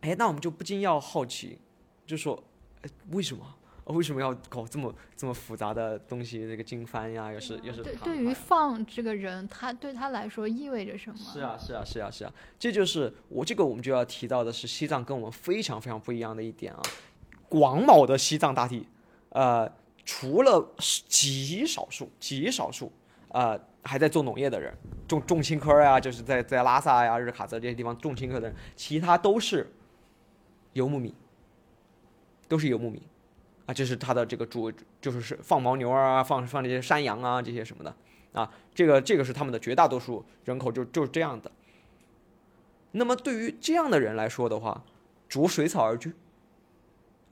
[0.02, 1.58] 哎，那我们就不禁要好奇，
[2.06, 2.38] 就说，
[2.82, 3.46] 哎，为什么？
[3.86, 6.46] 为什么要搞这么这么复杂的东西？
[6.46, 11.18] 这个经幡呀，又是又是对，对于放这个人，他对他来说意味着什么？
[11.18, 16.82] 是啊，是啊，是啊，是啊，这就是我这个我们就要提到的是西藏跟我们非常非常不一样的一点啊，
[17.48, 18.86] 广袤的西藏大地，
[19.30, 19.72] 呃。
[20.04, 20.74] 除了
[21.08, 22.92] 极少数、极少数，
[23.30, 24.74] 呃，还在做农业的人，
[25.08, 29.72] 种种青稞呀，就是在在拉萨呀、日喀则这些地方种青稞的人，其他都是
[30.74, 31.14] 游牧民，
[32.48, 33.02] 都是游牧民，
[33.66, 37.96] 啊，这是他的这个主，就是是放牦牛啊，放放这些山羊啊，这些什么的，
[38.34, 41.52] 啊，这个这个是他们的绝大多数人口就就是这样的。
[42.92, 44.84] 那么对于这样的人来说的话，
[45.30, 46.12] 逐水草而居。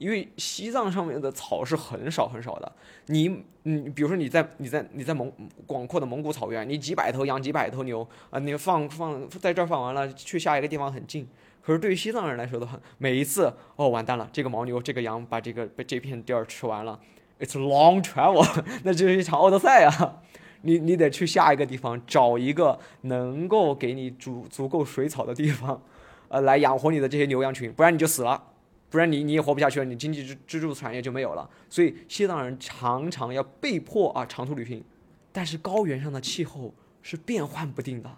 [0.00, 2.72] 因为西藏上面的草是很少很少的，
[3.08, 5.30] 你你比如说你在你在你在蒙
[5.66, 11.28] 广阔的蒙古草原，你几百头羊几百头牛啊，你放放在这儿放完了，去下一个地方很近。
[11.60, 16.98] 可是对于西藏人来说的话，每一次哦完蛋了，这个牦牛这个羊把这个被这片地儿吃完了
[17.38, 20.22] ，，it's long travel， 那就是一场奥德赛啊。
[20.62, 25.82] 你你得去下一个地方找一个能够给你足足够水草的地方，
[26.28, 28.42] 呃，来养活你的这些牛羊群，不然你就死了，
[28.90, 31.48] 不然你你也活不下去了，你经济支支柱产业就没有了。
[31.68, 34.84] 所以西藏人常常要被迫啊长途旅行，
[35.32, 38.10] 但是高原上的气候是变幻不定的，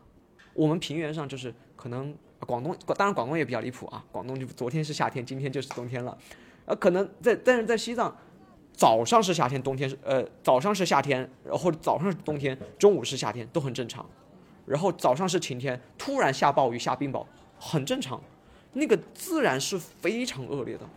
[0.55, 2.13] 我们平原上就是可能
[2.47, 6.17] 广东，当然广东也比较离谱啊，广东就昨天是夏天，今天就是冬天了，
[6.65, 8.17] 呃，可能在但是在西藏。
[8.75, 14.05] 早上是夏天，冬天是呃早上是夏天，然后早上是冬天，中午是夏天，都很正常。
[14.65, 17.25] 然后早上是晴天，突然下暴雨下冰雹，
[17.59, 18.19] 很正常。
[18.73, 20.89] 那个自然是非常恶劣的，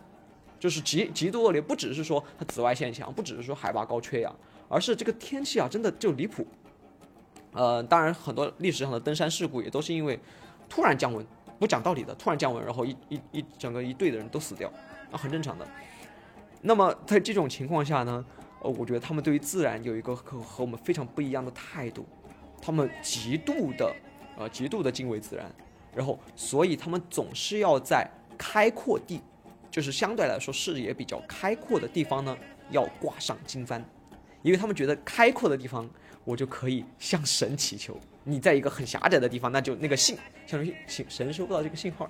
[0.59, 4.33] 就是极极度恶劣，不只是说它紫外线强，不只是说海拔高缺氧，
[4.69, 6.45] 而是这个天气啊，真的就离谱。
[7.51, 10.19] 呃，当然很多历史上的登山事故也都是因为
[10.67, 11.25] 突然降温，
[11.59, 14.69] 不讲道理的，突然降温，然后一一一整个一队的人都死掉，
[15.11, 15.65] 啊，很正常的。
[16.61, 18.25] 那么在这种情况下呢，
[18.61, 22.05] 呃，我觉得他们对于自然有一个和和我们非常不一样的态度，
[22.61, 23.95] 他们极度的，
[24.37, 25.49] 呃，极度的敬畏自然，
[25.95, 28.05] 然后所以他们总是要在
[28.37, 29.21] 开阔地，
[29.71, 32.37] 就是相对来说视野比较开阔的地方呢，
[32.69, 33.81] 要挂上经幡，
[34.41, 35.89] 因为他们觉得开阔的地方
[36.23, 42.09] 我就可以向神祈求，你在一个很狭窄的地方，那就那个信，相当于信神收不到这个信号。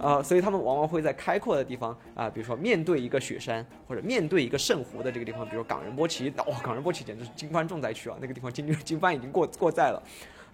[0.00, 8.16] 啊，所以他们往往会在开阔的地方啊，比如说面对一个雪山或者面对一个圣湖的这个地方，比如冈仁波齐，哇，冈仁波齐简直是经幡重灾区啊！
[8.20, 10.02] 那个地方经经幡已经过过载了，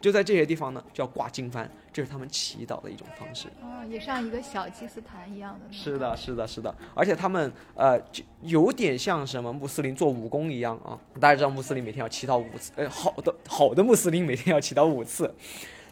[0.01, 3.49] 就在这些地方呢，就要挂经幡，这是他们祈祷的一种方式。
[3.61, 5.73] 哦，也像一个小祭司坛一样的。
[5.73, 10.99] 是的，是的，是的，而且他们呃，就有点像什么穆斯林做武功一样啊！
[11.21, 15.35] 大家知道穆斯林每天要祈祷五次，呃，好的好的穆斯林每天要祈祷五次。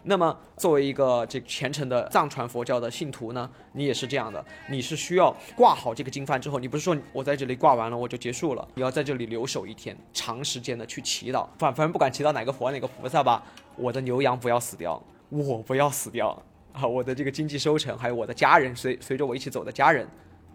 [0.08, 13.42] 那么，作为一个这虔诚的藏传佛教的信徒呢，你也是这样的，你是需要挂好这个经幡之后，你不是说我在这里挂完了我就结束了，你要在这里留守一天，长时间的去祈祷，反反正不管祈祷哪个佛哪个菩萨吧，
[13.76, 16.30] 我的牛羊不要死掉，我不要死掉
[16.72, 20.06] 啊，我的这个经济收成，还有我的家人随随着我一起走的家人，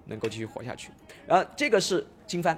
[0.06, 0.92] 能够继续活下去。
[1.28, 2.58] 然后这个是经幡，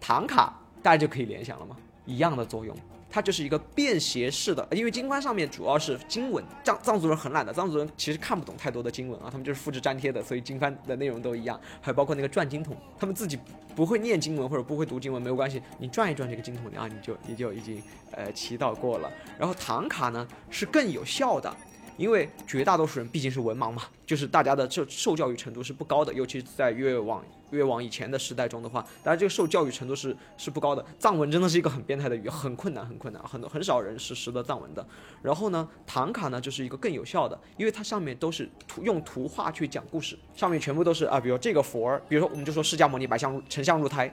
[0.00, 1.76] 唐卡大家就可以联想了吗？
[2.06, 2.74] 一样的作用。
[3.10, 13.38] 它就是一个便携式的，因为经幡上面主要是经文，藏藏族人很懒的，藏族人其实看不懂太多的经文啊，他们就是复制粘贴的，所以经幡的内容都一样，还包括那个转经筒，他们自己
[13.74, 19.10] 不会念经文或者不会读经文没有关系，你转一转这个经筒啊，你就你就已经呃祈祷过了。
[19.38, 21.54] 然后唐卡呢是更有效的。
[22.00, 30.82] 因为绝大多数人毕竟是文盲嘛，就是大家的受受教育程度是不高的，尤其在越往越往以前的时代中的话，大家这个受教育程度是是不高的。
[30.98, 34.82] 藏文真的是一个很变态的语，很困难，很困难，很多很少人是识得藏文的。
[35.20, 44.10] 然后呢，唐卡呢就是一个更有效的，因为它上面都是图用图画去讲故事，上面全部都是啊，比如这个佛，比如说我们就说释迦牟尼白象成象入胎，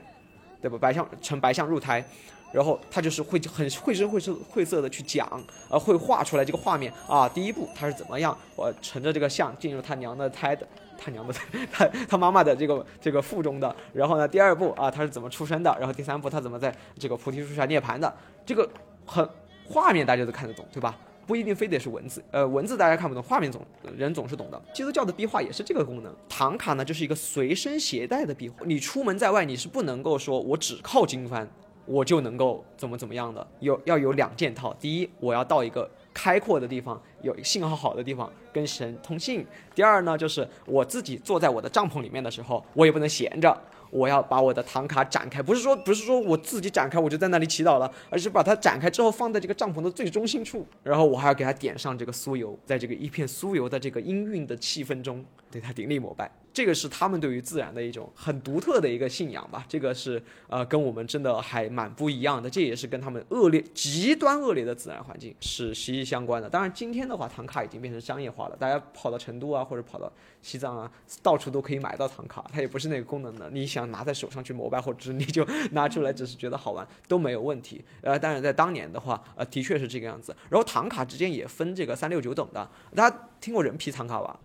[0.60, 0.76] 对吧？
[0.76, 2.06] 白象成白象入胎。
[2.52, 5.28] 然后他就是会很绘声绘色绘色的去讲，
[5.68, 7.28] 呃，会画出来这个画面啊。
[7.28, 11.34] 第一步他是怎么样，我乘着这个象进入他娘的胎的，他娘的
[11.70, 13.74] 他他妈妈的这个这个腹中的。
[13.92, 15.76] 然后呢，第二步啊，他是怎么出生的？
[15.78, 18.12] 然后第三步他怎么在这个菩提树下涅槃的？
[18.46, 18.68] 这个
[19.04, 19.28] 很
[19.66, 20.96] 画面大家都看得懂，对吧？
[21.26, 23.60] 不一定非得是文字，呃，文字大家看不懂，画面总
[23.94, 24.58] 人总是懂的。
[24.72, 26.10] 基督教的壁画也是这个功能。
[26.26, 31.46] 唐卡呢，就是一个随身携带的壁画，你出门在外你是不能够说我只靠经幡。
[31.88, 34.76] 我就能够怎么怎么样的，有要有两件套。
[34.78, 39.44] 第一，我要到一个开阔的地方，有信号好的地方跟神通信。
[39.74, 43.58] 第二呢，就是我自己坐在我的帐篷里面的时候，我也不能闲着，
[43.90, 45.40] 我要把我的唐卡展开。
[45.40, 56.30] 不是说不是说我自己展开我就在那里祈祷了，而是把它展开之后放在这个帐篷的最中心处，然后我还要给它点上这个酥油，在这个一片酥油的这个氤氲的气氛中，对它顶礼膜拜。
[56.50, 66.50] 这个是他们对于自然的一种很独特的一个信仰吧，这个是呃跟我们真的还蛮不一样的，这也是跟他们恶劣、极端恶劣的自然环境是息息相关的。
[66.50, 70.90] 当然，今天的话，唐卡已经变成商业化了，大家跑到成都啊，或者跑到西藏啊，
[71.22, 77.84] 到处都可以买到唐卡，它也不是那个功能的，你想拿在手上去膜拜，或者是你就 拿出来只是觉得好玩都没有问题。
[78.00, 80.34] 呃，当然在当年的话，呃，的确是这个样子。
[80.48, 84.40] 然后唐卡之间也分这个三六九等的，大家听过人皮唐卡吧？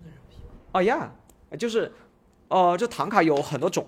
[0.73, 1.09] 哦呀，
[1.57, 1.91] 就是。
[2.49, 3.83] 哦，这唐卡有很多种，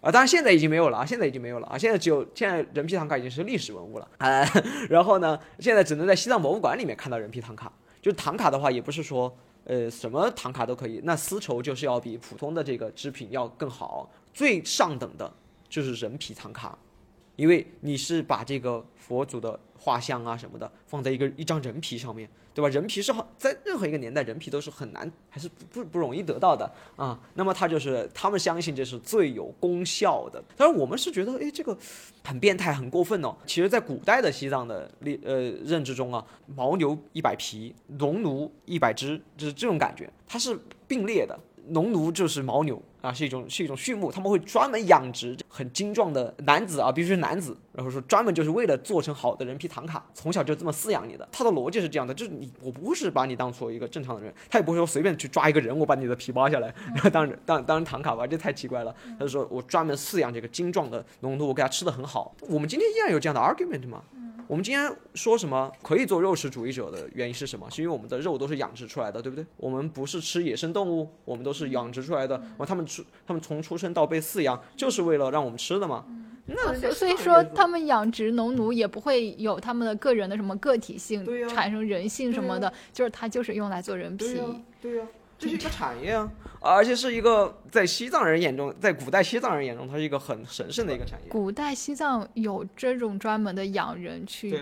[0.00, 4.44] 啊，当然现在已经没有了啊，现在已经没有了啊，现在只有现在人皮唐卡已经是历史文物了啊。
[4.90, 7.72] 然后呢，现在只能在西藏博物馆里面看到人皮唐卡。
[8.02, 15.32] 就是唐卡的话，也不是说呃什么唐卡都可以，那丝绸就是要比普通的这个织品要更好，最上等的
[15.68, 16.76] 就是人皮唐卡，
[17.38, 22.68] 因为你是把这个佛祖的画像啊什么的放在一个一张人皮上面，对吧？
[22.68, 27.16] 人皮是很在任何一个年代，人皮都是很难，还是不不不容易得到的啊。
[27.34, 31.78] 那么他就是他们相信这是最有功效的，当然我们是觉得，哎，这个
[32.24, 33.36] 很变态，很过分哦。
[33.46, 41.38] 其实，在古代的西藏的历呃认知中啊，牦牛一百匹，农奴一百只，就是这种感觉，它是并列的。
[41.68, 51.28] 农奴就是牦牛啊，是一种是一种畜牧，他们会专门养殖很精壮的男子啊，必须是男子，然后说专门就是为了做成好的人皮唐卡，从小就这么饲养你的。
[51.30, 58.94] 他的逻辑是这样的，就是你我不是把你当做一个正常的人，他也不会说随便去抓一个人，我把你的皮扒下来，然后当当当唐卡吧，这太奇怪了。
[59.18, 62.34] 他就说我专门饲养这个精壮的农奴，我给他吃的很好。
[62.48, 64.02] 我们今天依然有这样的 argument 吗？
[64.48, 67.70] 我们今天说什么可以做肉食主义者的原因是什么？
[67.70, 69.44] 是因为我们的肉都是养殖出来的，对不对？
[69.58, 72.42] 我们不是吃野生动物，我们都是养殖出来的。
[72.66, 76.06] 他们出，他们从出生到被饲养，就是为了让我们吃的嘛。
[76.46, 84.40] 那所以说，他们养殖农奴也不会有他们的个人的什么个体性，产生人性什么的，就是他就是用来做人皮。
[84.80, 85.06] 对呀。
[85.38, 86.28] 这是一个产业啊，
[86.60, 91.30] 而且是一个在西藏人眼中，在古代西藏人眼中，它是一个很神圣的一个产业。
[91.30, 94.60] 古代西藏有这种专门的养人去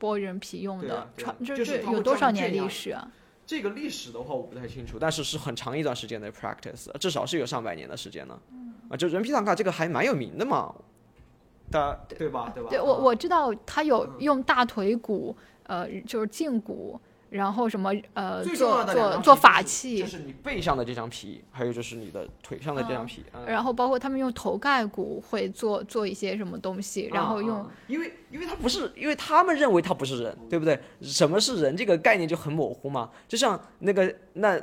[0.00, 3.08] 剥人皮用的，传这这有多少年历史啊？
[3.46, 8.36] 这个历史的话我不太清楚，但是是很长一段时间的 practice，至少是有上百年的时间呢。
[8.88, 10.74] 啊，就人皮唐卡这个还蛮有名的嘛，
[11.70, 12.50] 的对吧？
[12.52, 12.68] 对吧？
[12.68, 17.00] 对我我知道他有用大腿骨，呃，就是胫骨。
[17.30, 23.24] 然后什么呃，做做做法器，就是你背上的这张皮，还有就是你的腿上的这张皮。
[23.46, 30.78] 然后包括他们用头盖骨会做做一些什么东西，然后用，因为因为他不是，因为他们认为他不是人，对不对？
[31.02, 33.08] 什么是人这个概念就很模糊嘛。
[33.28, 34.60] 就像那个那，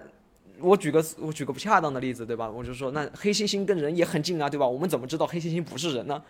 [0.59, 2.49] 我举个我举个不恰当的例子，对吧？
[2.49, 4.67] 我就说那黑猩猩跟人也很近啊，对吧？
[4.67, 6.21] 我们怎么知道黑猩猩不是人呢？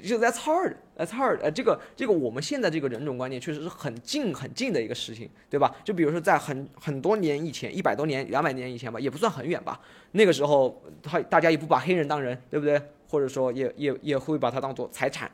[0.00, 1.40] 就 That's hard, That's hard。
[1.40, 5.74] 呃，这个这个我们现在这个人种观念确实是很近很近的一个事情，对吧？
[5.84, 9.80] 就比如说在很很多年以前，一百多年、两百年以前吧，也不算很远吧。
[10.12, 12.80] 那个时候，他大家也不把黑人当人，对不对？
[13.08, 15.30] 或者说也也也会把它当做财产。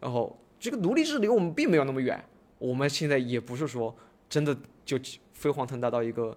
[0.00, 2.22] 然后这个奴隶制离我们并没有那么远，
[2.58, 3.94] 我们现在也不是说
[4.28, 4.98] 真的就
[5.32, 6.36] 飞黄腾达到一个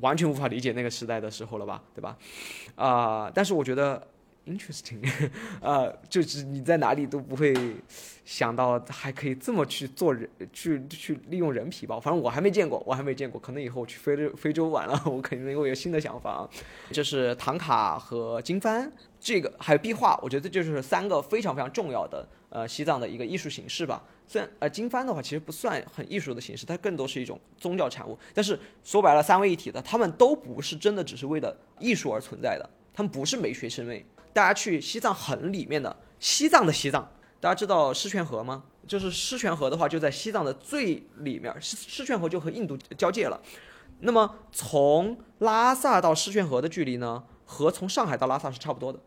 [0.00, 2.16] 完全无法理解那个时代的时候了吧，对吧？
[2.76, 4.06] 啊，但是我觉得。
[4.44, 4.98] Interesting，
[5.62, 7.54] 呃，就是你在哪里都不会
[8.24, 12.00] 想到还可以这么去做人，去去利用人皮吧。
[12.00, 13.40] 反正我还没见过，我还没见过。
[13.40, 16.50] 可能以后我去非洲非洲玩了， 我肯定会有新的想法啊。
[16.90, 24.02] 就是唐卡和经幡，这个还有壁画，我觉得这就是三个非常非常重要的呃西藏的一个艺术形式吧。
[24.26, 28.18] 虽然呃经幡的话其实不算很艺术的形式，它更多是一种宗教产物。
[28.34, 34.04] 但是说白了，三位一体的，他们都不是真的只是为了艺术而存在的，他们不是美学审美。
[34.32, 38.64] 大家去西藏很里面的西藏的西藏，大家知道狮泉河吗？
[38.86, 43.40] 就是狮泉河的话，就在西藏的最里面，狮狮泉河就和印度交界了。
[44.00, 48.98] 那么从拉萨到狮泉河的距离呢，和从上海到拉萨是差不多的。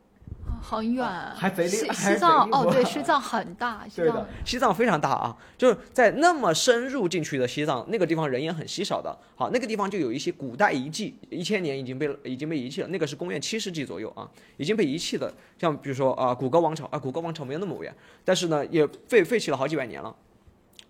[0.67, 20.15] 很远，还贼西西藏哦，对，西藏很大， 对的，西藏非常大啊，就是在那么深入进去的西藏那个地方人也很稀少的，好，那个地方就有一些古代遗迹，一千年已经被已经被遗弃了，那个是公元七世纪左右啊，已经被遗弃的，像比如说啊，古格王朝啊，古格王朝没有那么远，但是呢也废废弃了好几百年了，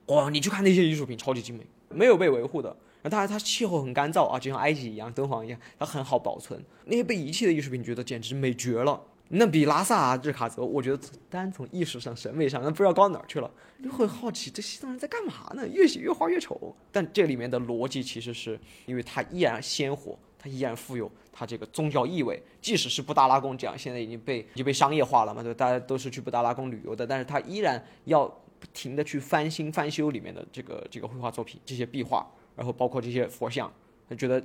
[0.06, 9.02] 哇，你去看那些艺术品超级精美，没有被维护的，它它气候很干燥啊，就像埃及一样，敦煌一样，它很好保存，那些被遗弃的艺术品觉得简直美绝了。
[9.30, 13.50] 那比拉萨、日喀则，我觉得单从艺术上、审美上，那不知道高到哪儿去了。
[13.84, 15.68] 就会好奇，这西藏人在干嘛呢？
[15.68, 16.76] 越写越画越丑。
[16.92, 22.42] 但这里面的逻辑其实是，因为它依然鲜活，它依然富有它这个宗教意味。
[22.62, 28.28] 即使是布达拉宫这样，现在已经被已经被商业化了嘛，对大家都是去布达拉宫旅游的，但是它依然要
[28.60, 33.72] 不停的去翻新翻修里面的这个这个绘画作品，这些壁画，然后包括这些佛像，
[34.08, 34.42] 他觉得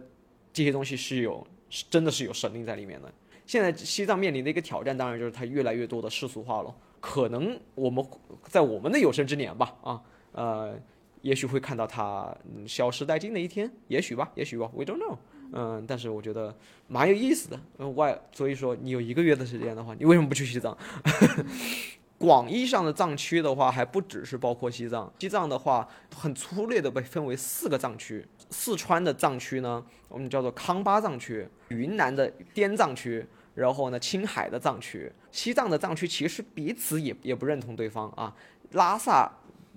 [0.53, 3.13] 这些东西是有，是真的是有神灵在里面的。
[3.51, 6.73] 现在西藏面临的一个挑战，当然就是它越来越多的世俗化了。
[7.01, 8.07] 可能我们
[8.45, 10.79] 在我们的有生之年吧，啊，呃，
[11.23, 12.33] 也许会看到它
[12.65, 15.19] 消失殆尽的一天，也许吧，也许吧，We don't know。
[15.53, 17.61] 嗯，但是我觉得蛮有意思的。
[17.79, 20.79] 嗯，外，所以说你有一个月的时间的话，你为什么不去西藏？
[22.19, 25.13] 广义上的藏区的话，还不只是包括西藏。
[25.19, 28.25] 西藏的话，很粗略的被分为四个藏区。
[28.51, 33.27] 四川的藏区呢，我们叫做康巴藏区；云南的滇藏区。
[33.61, 38.35] 然后呢，青海的藏区、西藏的藏区其实彼此也也不认同对方啊。
[38.73, 39.31] 拉萨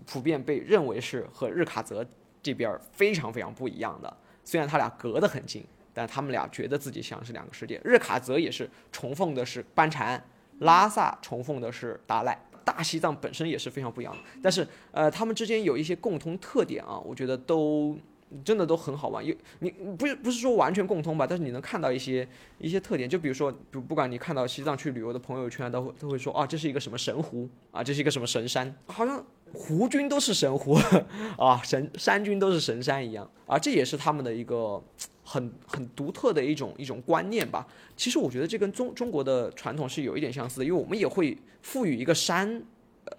[0.06, 2.06] 普遍被认为是和日喀则
[2.42, 7.82] 这边非常非常不一样的，虽然他俩隔得很近，但他们俩觉得自己像是两个世界。
[7.84, 10.24] 日喀则也是崇奉的是班禅，
[10.60, 12.40] 拉萨崇奉的是达赖。
[12.66, 17.98] 大西藏本身也是非常不一样的，但是呃，他们之间有一些共同特点啊，我觉得都
[18.44, 19.26] 真的都很好玩。
[19.26, 22.28] 有你不是不是说完全共通吧，但是你能看到一些
[22.58, 29.24] 一些特点，就比如说不不管你看到西藏去旅游的朋友圈，都会都会说啊，这是一个什么神湖啊，这是一个什么神山，好像
[29.54, 30.78] 湖君都是神湖
[31.38, 34.82] 啊，神山君都是神山一样啊，这也是他们的一个。
[35.26, 37.66] 很很独特的一种一种观念吧。
[37.96, 42.62] 其实我觉得这跟中中国的传统是有一点相似的，因为我们也会赋予一个山，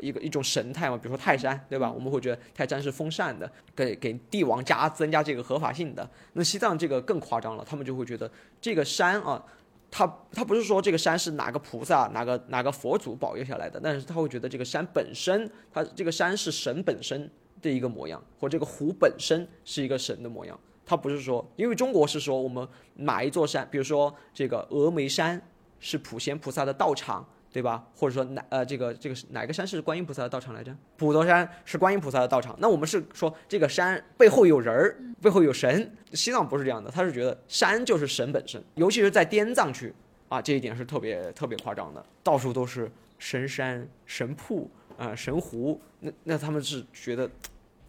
[0.00, 1.90] 一个一种神态嘛，比如说泰山，对吧？
[1.90, 6.08] 我们会觉得泰山是封禅的，给给帝王加增加这个合法性的。
[6.32, 8.30] 那西藏这个更夸张了，他们就会觉得
[8.60, 9.42] 这个山啊，
[9.90, 17.30] 他他不是说这个山是哪个菩萨、哪个哪个佛祖保佑下来的，但是他会觉得这个山本身，它这个山是神本身
[17.62, 20.58] 的一个模样，或这个湖本身是一个神的模样。
[20.86, 25.40] 它不是说，因为中国是说我们哪一座山，比如说这个峨眉山
[25.80, 27.86] 是普贤菩萨的道场，对吧？
[27.94, 30.76] 或者说哪呃这个这个哪个山是观音菩萨的道场来着？
[30.96, 32.56] 普陀山是观音菩萨的道场。
[32.58, 35.88] 那我们是说这个山背后有人儿，背后有神。
[36.14, 39.94] 西藏不是这样的，他是觉得山就是神本身，尤其是在滇藏区
[40.28, 42.90] 啊，这一点是特别特别夸张的，到处都是
[43.20, 45.80] 神山、神瀑啊、神湖。
[46.00, 47.30] 那那他们是觉得。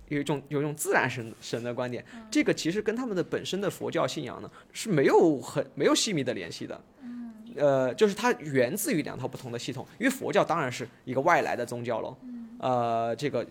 [0.10, 6.80] 有一种有一种自然神神的观点，这个其实跟他们的本身的佛教信仰呢是没有很没有细密的联系的，
[7.56, 12.18] 呃，就是它源自于两套不同的系统，因为佛教当然是一个外来的宗教喽，
[12.60, 13.46] 呃，这个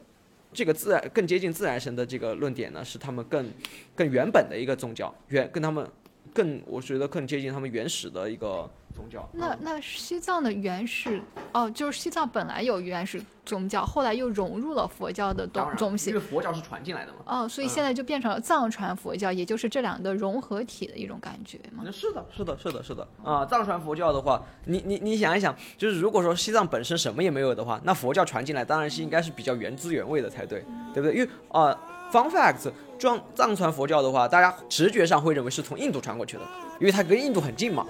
[0.52, 3.50] 这个自然更接近自然神的这个论点呢，是他们更
[3.94, 5.86] 更原本的一个宗教，原跟他们
[6.34, 8.68] 更我觉得更接近他们原始的一个。
[8.94, 11.20] 宗教那那西藏的原始
[11.50, 17.18] 哦，就是西藏本来有原始宗教，后来又融入了佛教的东东西，因为佛教是传进来的嘛。
[17.26, 21.82] 哦，所以现在就变成了藏传佛教，也就是这两个融合体的一种感觉嘛。
[21.90, 23.44] 是的，是的，是的，是的啊！
[23.44, 30.64] 藏传佛教的话，你你你想一想，就是如果说西藏本身什么也没有的话，那佛教传进来当然是应该是比较原汁原味的才对，
[30.94, 31.16] 对不对？
[31.16, 31.76] 因为啊
[32.14, 36.42] ，fun fact，藏藏传佛教的话，大家直觉上会认为是从印度传过去的，
[36.78, 37.84] 因为它跟印度很近嘛。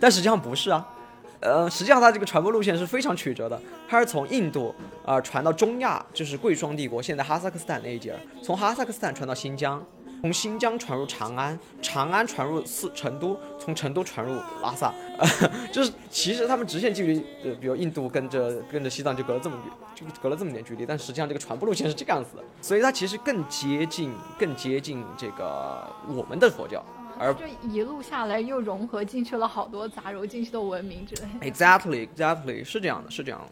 [0.00, 0.86] 但实际上不是啊，
[1.40, 4.74] 呃，实际上它这个传播路线是非常曲折的，它是从印度
[5.06, 9.84] 啊传到中亚，就是贵霜帝国，现在哈萨克斯坦那一截，从哈萨克斯坦传到新疆，
[10.20, 14.92] 从新疆传入长安，长安传入四成都，从成都传入拉萨，
[15.72, 26.84] 就是其实他们直线距离，呃，比如印度跟着跟着西藏就隔了这么远，就隔了这么点距离，但实际上这个传播路线是这个样子的，所以它其实更接近更接近这个我们的佛教。
[27.20, 31.50] 而这一路下来，又融合进去了好多杂糅进去的文明之类。
[31.50, 33.46] Exactly, exactly，是这样的，是这样的。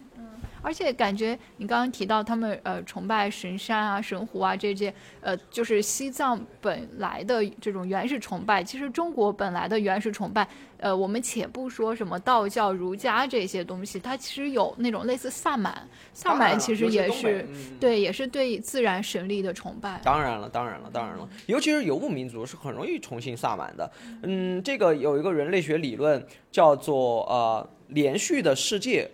[0.67, 8.65] 而且感觉你刚刚提到他们呃崇拜神山啊、神湖啊这些，呃，就是西藏本来的这种原始崇拜。
[8.65, 10.45] 其实中国本来的原始崇拜，
[10.79, 17.47] 呃，我们且不说什么道教、儒家这些东西，它其实有那种类似萨满，萨满其实也是
[17.79, 20.01] 对，也是对自然神力的崇拜。
[20.03, 23.89] 当然了，当然了，当然了，尤其是游牧民族是很容易崇信萨满的。
[24.25, 29.09] 嗯，这个有一个人类学理论叫做呃连续的世界。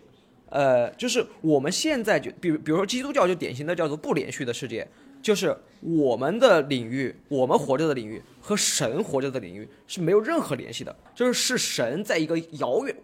[0.52, 4.86] 呃，就是我们现在就，比如比如说基督教就典型的叫做不连续的世界，
[5.22, 12.94] 就是我们的领域，我们活着的领域和神活着的领域是没有任何联系的，就是是神在一个遥远、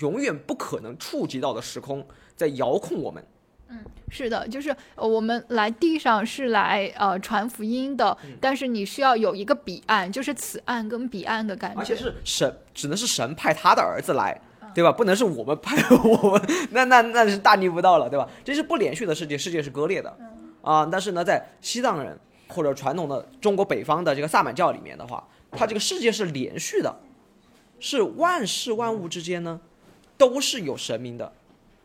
[0.00, 3.20] 永远不可能触及到的时空在遥控我们。
[3.68, 3.78] 嗯，
[4.08, 14.40] 是的，就是我们来地上是来呃传福音的，但是你需要有一个彼岸，就是此岸跟彼岸的感觉，而且是神，只能是神派他的儿子来。
[14.74, 14.90] 对吧？
[14.90, 18.28] 不能是我们拍 我们，那那那是大逆不道了，对吧？
[18.44, 20.16] 这是不连续的世界，世界是割裂的，
[20.62, 20.86] 啊。
[20.90, 22.18] 但是呢，在西藏人
[22.48, 26.94] 或者传统的中国北方的这个萨满教里面的话，它这个世界是连续的，
[27.80, 29.60] 是万事万物之间呢
[30.16, 31.32] 都是有神明的，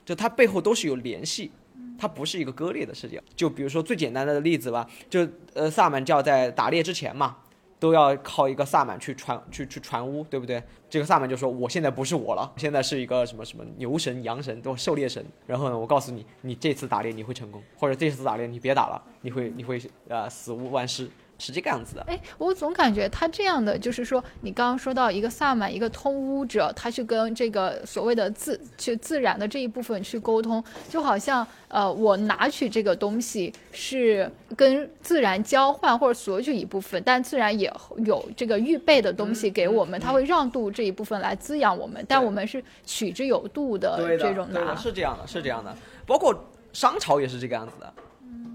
[0.05, 1.51] 就它背后都是有联系，
[1.97, 3.21] 它不是一个割裂的世界。
[3.35, 7.37] 就比如说最简单的例子吧，就呃萨满教在打猎之前嘛。
[7.79, 10.61] 都要靠一个萨满去传去去传巫，对不对？
[10.89, 15.23] 这个萨满就说：“我现在不是我了，现在是一个什么什么牛神、羊神，都狩猎神。
[15.45, 22.01] 然后呢，我告诉你，你这次打猎你会成功，或者这次打猎你别打了，你会你会呃死无完尸。”是这个样子的。
[22.07, 37.71] 哎，我总感觉他这样的，就是说，你刚刚说到一个萨满，一个通巫者，他去跟这个所谓的自去自然的这一部分去沟通，就好像呃，我拿取这个东西是跟自然交换或者索取一部分，但自然也
[38.05, 44.75] 有这个预备的东西给我们，他会让渡这一部分来滋养我们，但我们是取之有度的这种拿。
[44.75, 45.75] 是这样的，是这样的。
[46.05, 46.33] 包括
[46.73, 47.93] 商朝也是这个样子的。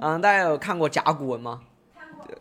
[0.00, 1.60] 嗯，大家有看过甲骨文吗？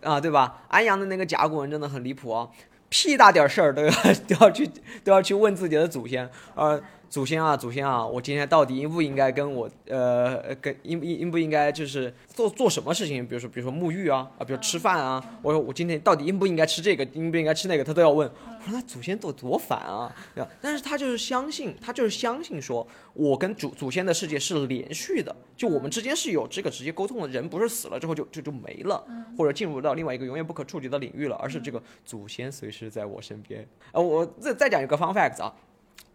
[0.04, 0.64] 啊，对吧？
[0.68, 2.48] 安阳的那个甲骨文真的很离谱啊，
[2.90, 3.92] 屁大点事儿都要
[4.28, 4.70] 都要去
[5.04, 6.30] 都要去问自己的祖先。
[6.56, 6.82] 呃，
[7.12, 13.28] 祖先啊，祖先啊，我今天到底应不应该跟我呃跟应不应应不应该就是做做什么事情？
[13.28, 18.32] 比如说比如说沐浴啊啊，比如吃饭啊，我说我今天到底应不应该吃这个，应不应该吃那个，他都要问。
[18.62, 20.50] 我说那祖先多多烦啊，对吧？
[20.62, 27.28] 但是他就是相信，他就是相信说，我跟祖祖先的世界是连续的，就我们之间是有这个直接沟通的。
[27.28, 29.04] 人不是死了之后就就就没了，
[29.38, 33.68] 或者进入到另外一个永远不可触及的领域了，而是这个祖先随时在我身边。
[33.92, 35.54] 呃，我再再讲一个 fun fact 啊，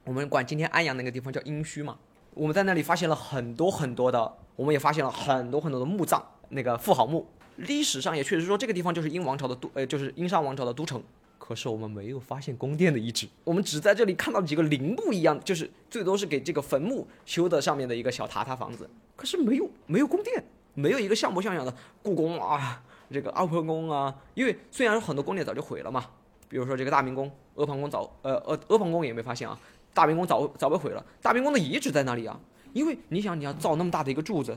[0.07, 1.99] 我们管今天安阳那个地方叫殷墟嘛，
[2.33, 7.27] 我们在那里发现了很多很多的，我们也发现了很多很多的墓葬，那个富豪墓。
[7.57, 11.03] 历史上也确实说这个地方就是殷王朝的都，呃，就是殷商王朝的都城。
[11.39, 18.89] 可是我们没有发现宫殿的遗址，我们只在这里看到几个陵墓一样，就是最多是给这个坟墓修的上面的一个小塔塔房子。
[19.17, 20.45] 可是没有没有宫殿，
[20.75, 22.81] 没有一个像模像样的故宫啊，
[23.11, 24.15] 这个阿房宫啊。
[24.35, 26.05] 因为虽然很多宫殿早就毁了嘛，
[26.49, 29.59] 比如说这个大明宫、阿房宫早，呃呃阿房宫也没发现啊，
[29.97, 31.03] 大明宫早早被毁了。
[31.23, 32.39] 大明宫的遗址在哪里啊？
[32.75, 34.57] 因为你想你要造那么大的一个柱子。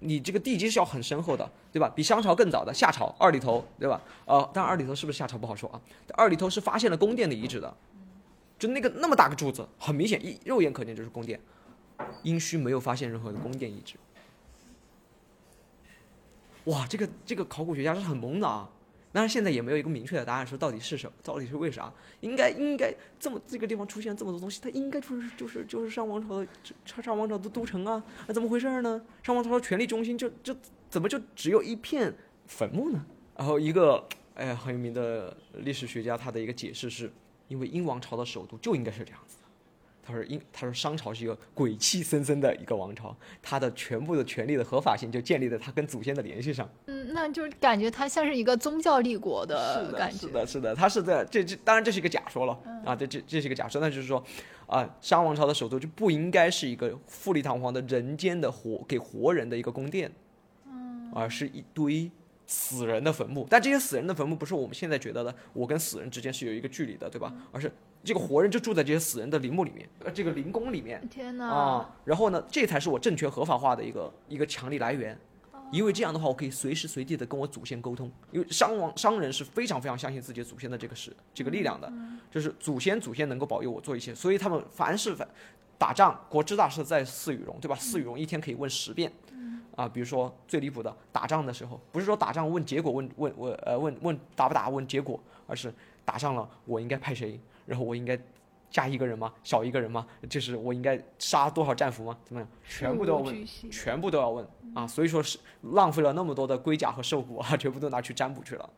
[0.00, 1.88] 你这个地基是要很深厚的，对吧？
[1.94, 4.02] 比商朝更早的夏朝二里头，对吧？
[4.24, 5.80] 呃，但二里头是不是夏朝不好说啊？
[6.14, 7.72] 二里头是发现了宫殿的遗址的，
[8.58, 11.38] 就那个那么大个柱子，很明显一肉眼可见就是宫殿。
[12.24, 13.94] 殷墟没有发现任何的宫殿遗址。
[16.64, 18.68] 哇，这个这个考古学家是很懵的啊！
[19.12, 21.92] 当然现在也没有一个明确的答案，说到底是什么，到底是为啥？
[22.20, 26.46] 应该应该这么这个地方出现这么多东西，它应该就是就是就是商王朝的
[26.86, 28.02] 商商王朝的都城啊？
[28.26, 29.02] 那怎么回事呢？
[29.22, 30.56] 商王朝的权力中心就就
[30.88, 32.14] 怎么就只有一片
[32.46, 33.04] 坟墓呢？
[33.36, 34.02] 然后一个
[34.34, 37.12] 哎很有名的历史学家他的一个解释是，
[37.48, 39.36] 因为殷王朝的首都就应该是这样子。
[40.04, 46.68] 他说：“因，他说商朝是一个鬼气森森的一个王朝，他的全部的权力的合法性就建立在他跟祖先的联系上。
[46.86, 50.18] 嗯，那就感觉他像是一个宗教立国的感觉。
[50.18, 54.22] 是的，是的，他是在这这，当然这是一个假说了啊，这这这是一个假说，那就是说，
[54.66, 60.10] 啊，商王朝的首都就不应该是一个富丽堂皇的人间的活给活人的一个宫殿，
[60.66, 62.10] 嗯，而是一堆
[62.46, 63.46] 死人的坟墓。
[63.48, 67.32] 但这些死人的坟墓不是我们现在觉得的，我跟死人之间是有一个距离的，对吧？
[67.52, 67.72] 而是。”
[68.04, 71.00] 这个活人就住在这些死人的陵墓里面，呃，这个陵宫里面。
[71.08, 71.46] 天哪！
[71.46, 75.16] 啊，然后呢，这才是我政权合法化的一个一个强力来源，
[75.70, 78.10] 因为这样的话，我可以随时随地的跟我祖先沟通。
[78.32, 81.92] 因为商王商人是非常非常相信自己祖先的这个是这个力量的，
[82.28, 85.28] 就是祖先祖先能够保佑我做一些，所以他们凡是反
[85.78, 87.76] 打仗，国之大事在祀与戎，对吧？
[87.76, 89.12] 祀与戎一天可以问十遍，
[89.76, 95.72] 啊，比如说最离谱的打仗的时候，不是说打仗问结果问问问呃问问打不打问结果，而是
[96.04, 97.38] 打仗了我应该派谁。
[97.64, 98.18] 然后我应该
[98.70, 99.32] 加一个人吗？
[99.44, 100.04] 少一个人吗？
[100.28, 102.18] 就是我应该杀多少战俘吗？
[102.24, 102.48] 怎么样？
[102.64, 104.84] 全部都要问，全部都要问啊！
[104.86, 108.68] 所以说是浪费了那么多的龟甲和兽骨啊，全部都拿去占卜去了。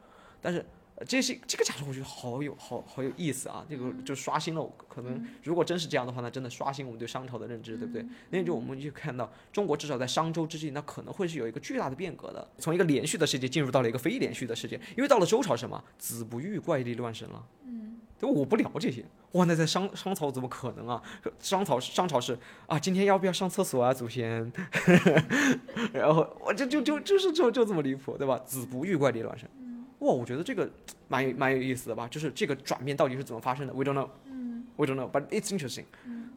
[0.43, 0.65] 但是
[1.07, 3.67] 这是这个假设，我觉得好有好好有意思啊！
[3.69, 8.07] 这个就刷新了，可能如果真是这样的话，那真的刷新我们对商朝的认知，对不对？
[8.31, 14.81] 那就我们就看到中国至少在商周之际，那可能会是有一个巨大的变革的，从一个连续的世界进入到了一个非连续的世界。
[14.97, 17.45] 因为到了周朝什么子不育，怪力乱神了。
[17.67, 21.03] 嗯，对我不聊这些，哇，那在商商朝怎么可能啊？
[21.41, 22.39] 商朝商朝是
[22.69, 24.53] 啊，今天要不要上厕所啊，祖先？
[25.93, 28.39] 然后我就就就就是就就这么离谱，对吧？
[28.47, 29.51] 子不欲怪力乱神，
[30.05, 30.71] 哇，我觉得这个
[31.09, 32.07] 蛮有蛮有意思的吧？
[32.09, 35.85] 就是这个转变到底是怎么发生的？We don't know，We don't know，but it's interesting。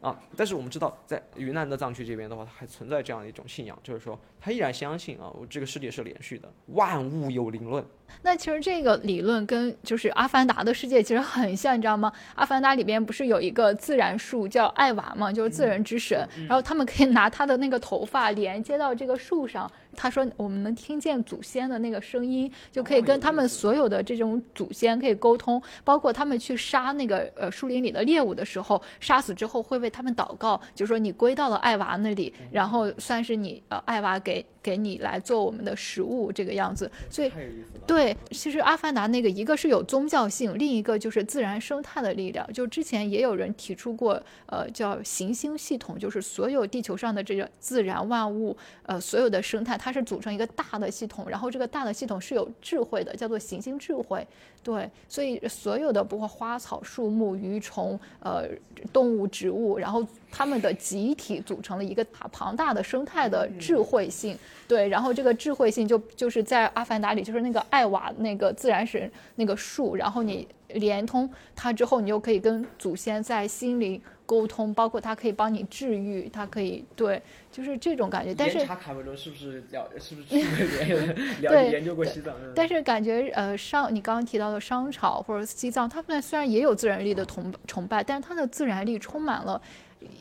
[0.00, 7.84] 啊，但是我们知道，在云南的藏区这边的话，它还存在这样的一种信仰，就是说，他依然相信啊，我这个世界是连续的，万物有灵论。
[8.22, 12.12] 那其实这个理论跟就是《阿凡达》的世界其实很像，你知道吗？
[12.36, 16.16] 《阿凡达》里边不是有一个自然树叫艾娃嘛，就是自然之神，
[16.48, 19.68] 然后他们可以拿他的那个头发连接到这个树上。
[20.00, 34.46] 他说我们能听见祖先的那个声音，就可以跟他们所有的这种祖先可以沟通，包括他们去杀那个呃树林里的猎物的时候，杀死之后会为他们祷告，就说你归到了艾娃那里，然后算是你呃艾娃给。
[34.68, 37.32] 给你来做我们的食物，这个样子，所以
[37.86, 42.46] 对，其实阿凡达那个一个是有宗教性，另一个就是自然生态的力量。
[42.52, 54.26] 就之前也有人提出过，呃，叫行星系统，就是所有地球上的这个自然万物，呃，所有的生态，它是组成一个大的系统，然后这个大的系统是有智慧的，叫做行星智慧。
[54.68, 58.46] 对，所以所有的包括花草树木、鱼虫、呃，
[58.92, 64.36] 动物、植物，然后它们的集体组成了一个大庞大的生态的智慧性。
[64.66, 73.98] 对，然后这个智慧性就就是在《阿凡达》里，就是那个艾瓦那个自然神那个树，然后你连通它之后，你就可以跟祖先在心灵
[74.28, 77.20] 沟通，包括它可以帮你治愈，它可以对，
[77.50, 78.34] 就是这种感觉。
[78.34, 79.88] 但是查卡梅隆是不是了？
[79.98, 82.34] 是不是去那边了解研究过西藏？
[82.54, 89.60] 但是感觉呃，商你刚刚提到的商朝或者西藏，他们虽然也有自然力的崇崇拜，但是它的自然力充满了。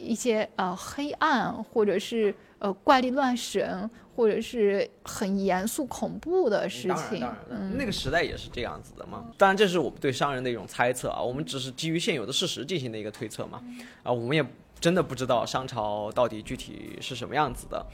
[0.01, 7.27] 一些呃黑暗，或者是呃怪力乱神，或者是很严肃恐怖的事情。
[7.49, 9.25] 嗯，那个时代也是这样子的嘛。
[9.37, 13.61] 当然，这是我们对商人的一种猜测啊，我们只是基于现有的事实进行的一个推测嘛。
[14.03, 14.45] 啊，我们也
[14.79, 17.85] 真的不知道商朝到底具体是什么样子的，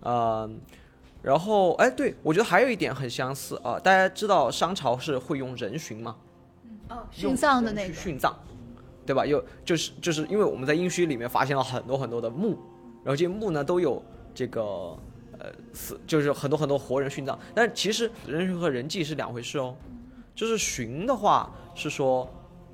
[0.00, 0.50] 呃。
[1.22, 6.16] 然后，哎，对我觉得还有一点很相似啊，大家知道商朝是会用人殉吗？
[6.88, 7.92] 哦，殉葬的那个。
[7.92, 8.34] 殉葬，
[9.04, 9.26] 对吧？
[9.26, 12.58] 又就是就是因为我们在殷墟里面发现了很多很多的墓，
[13.02, 14.02] 然后这些墓呢都有
[14.34, 14.62] 这个
[15.38, 17.38] 呃死，就是很多很多活人殉葬。
[17.54, 19.74] 但其实人殉和人祭是两回事哦。
[20.34, 22.28] 就是殉的话是说，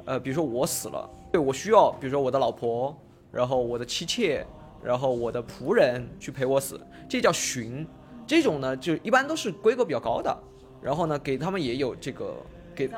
[0.04, 2.96] 呃，比如说我死了，对我需要，比如说我的老婆，
[3.32, 4.46] 然后我的妻妾，
[4.84, 7.84] 然后我的仆人去陪我死，这叫殉。
[8.26, 10.36] 这种呢，就一般都是规格比较高的，
[10.80, 12.34] 然后呢，给他们也有这个
[12.74, 12.88] 给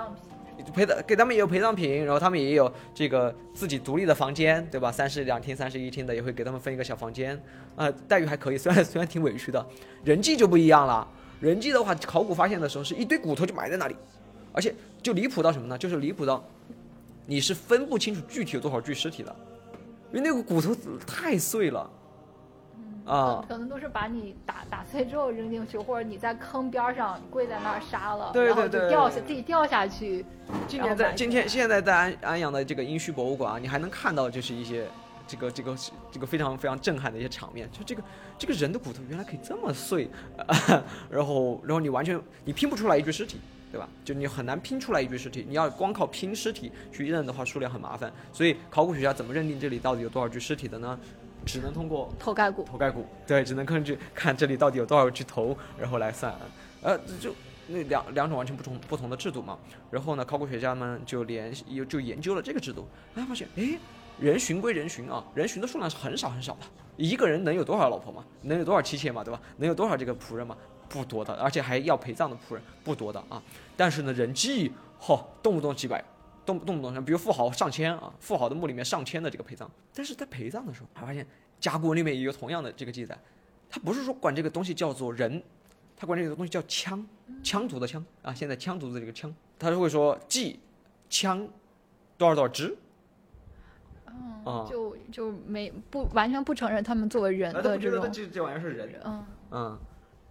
[0.75, 4.91] 陪的给他们也有陪葬品，然后他们也有这个自己独立的房间，对吧？
[4.93, 7.41] 三室两厅、三室一厅的也会给他们分一个小房间，
[7.77, 9.65] 啊，待遇还可以，虽 然虽然挺委屈的。
[10.05, 11.07] 人祭就不一样了，
[11.41, 13.97] 人祭的话，考古发现的时候是一堆骨头就埋在那里，
[14.53, 15.79] 而且就离谱到什么呢？
[15.79, 16.45] 就是离谱到
[17.27, 19.35] 你是分不清楚具体有多少具尸体的，
[20.13, 20.75] 因为那个骨头
[21.07, 21.89] 太碎了。
[23.09, 30.25] 啊，可能都是把你打打碎之后扔进去，或者你在坑边上跪在那儿杀了，然后就掉下自己掉下去。
[30.67, 34.87] 今年在今天现在在安安阳的这个殷墟博物馆啊，你还能看到就是一些
[35.27, 35.77] 这个这个
[36.11, 38.03] 这个非常非常震撼的一些场面，就这个
[38.39, 40.11] 这个人的骨头原来可以这么碎，
[41.11, 43.41] 然后然后你完全你拼不出来一具尸体，
[43.73, 43.89] 对吧？
[44.05, 48.13] 就你很难拼出来一具尸体，你要光靠拼尸体去认的话，数量很麻烦。
[48.33, 50.99] 所以考古学家怎么认定这里到底有多少具尸体的呢？
[51.47, 56.35] 只能通过头盖骨，头盖骨，对，只能根据看这里到底有多少具头，然后来算，
[56.83, 57.35] 呃，就
[57.67, 59.59] 那两两种完全不同不同的制度嘛。
[59.91, 63.79] 然后呢，考古学家们就联系，就研究了这个制度，哎，发现，哎，
[64.19, 66.61] 人寻归人寻啊，人寻的数量是很少很少的，
[66.97, 68.25] 一个人能有多少老婆嘛？
[68.43, 69.23] 能有多少妻妾嘛？
[69.25, 69.41] 对吧？
[69.59, 70.57] 能有多少这个仆人嘛？
[70.89, 73.43] 不多的，而且还要陪葬的仆人不多的啊。
[73.77, 76.03] 但是呢，人祭，嚯，动不动几百。
[76.49, 81.27] 动动不动像比如富豪上千啊，富豪的墓里面上千的这个陪葬，但是在陪葬的时候，还发现
[81.61, 83.19] 甲骨文里面也有同样的这个记载，
[83.69, 85.43] 他不是说管这个东西叫做人，
[85.95, 87.07] 他管这个东西叫枪，
[87.43, 90.59] 枪族的枪啊，现在枪族的这个枪，他就会说祭
[91.11, 91.47] 枪
[92.17, 92.75] 多少多少只，
[94.47, 99.27] 嗯，就就没不完全不承认他们作为人的这种，这这玩意儿是人，嗯。
[99.51, 99.79] 嗯，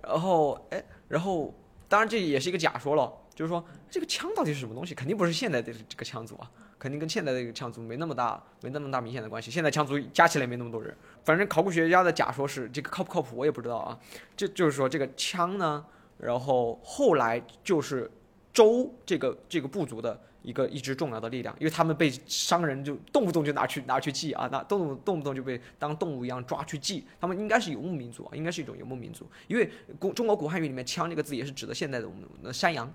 [0.01, 1.53] 然后哎，然后
[1.88, 3.13] 当然这也是一个假说了。
[3.38, 4.95] 就是说，这个枪到底是什么东西？
[4.95, 9.51] 肯定不是现代的这个枪族啊，肯定跟现代的这个枪族没那么大、没那么大明显的关系。
[9.51, 10.91] 现在枪族加起来没那么多人，
[11.23, 13.99] 反正考古学家的假说是这个靠不靠谱我也不知道啊。
[14.35, 15.85] 这就是说，这个枪呢，
[16.17, 18.09] 然后后来就是
[18.51, 27.05] 周这个这个部族的一个一支重要的力量，因为他们被商人就动不动就拿去拿去祭啊，那动动不动就被当动物一样抓去祭。
[27.21, 29.69] 他们应该是游牧民族啊，应该是一种游牧民族，因为
[29.99, 32.91] 古中国古汉语里面“枪”这个字也是指的现在的我们的山羊。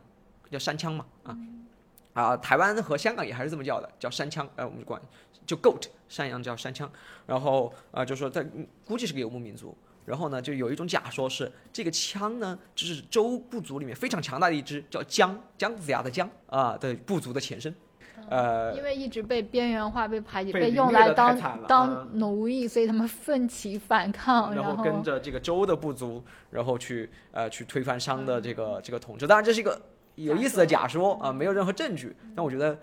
[0.53, 1.37] 叫山枪嘛，啊，
[2.13, 5.01] 啊，台湾和香港也还是这么叫的，叫山枪，呃，我们管
[5.47, 6.89] 就 goat 山羊叫山枪，
[7.27, 8.47] 然后啊，就说在
[8.85, 9.75] 估计是个游牧民族，
[10.05, 17.75] 然后呢，就有一种假说是这个枪呢，就是周部族里面非常强大的一支叫姜姜子牙的姜啊的部族的前身，
[18.29, 29.81] 呃，因为一直被边缘化、被排挤、被用来当当奴役，所以他们奋起反抗，然后跟着这个周的部族，然后去呃去推翻商的这个这个统治，当然这是一个。
[30.17, 32.79] 有意思的假说啊，没有任何证据，但我觉得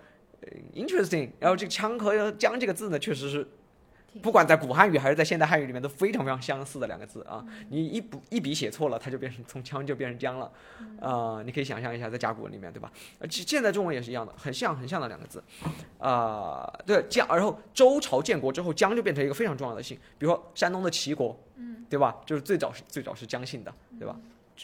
[0.74, 1.30] interesting。
[1.38, 3.46] 然后这个“枪”和“将”这个字呢，确实是
[4.20, 7.44] 不管在古汉语还是在现代汉语里面都非常非常相似的两个字啊。
[7.68, 10.50] 你一不一笔写错了，它就变成从“枪”就变成“江”了
[11.00, 11.40] 啊。
[11.44, 12.90] 你可以想象一下，在甲骨文里面，对吧？
[13.20, 15.42] 而现在中文也是一样的，很像很像的两个字
[15.98, 16.68] 啊。
[16.84, 17.28] 对，江。
[17.28, 22.16] 然后周朝建国之后，江就变成一个非常重要的姓，比如说山东的齐国，嗯，对吧？
[22.26, 24.16] 就是最早是最早是姜姓的，对吧？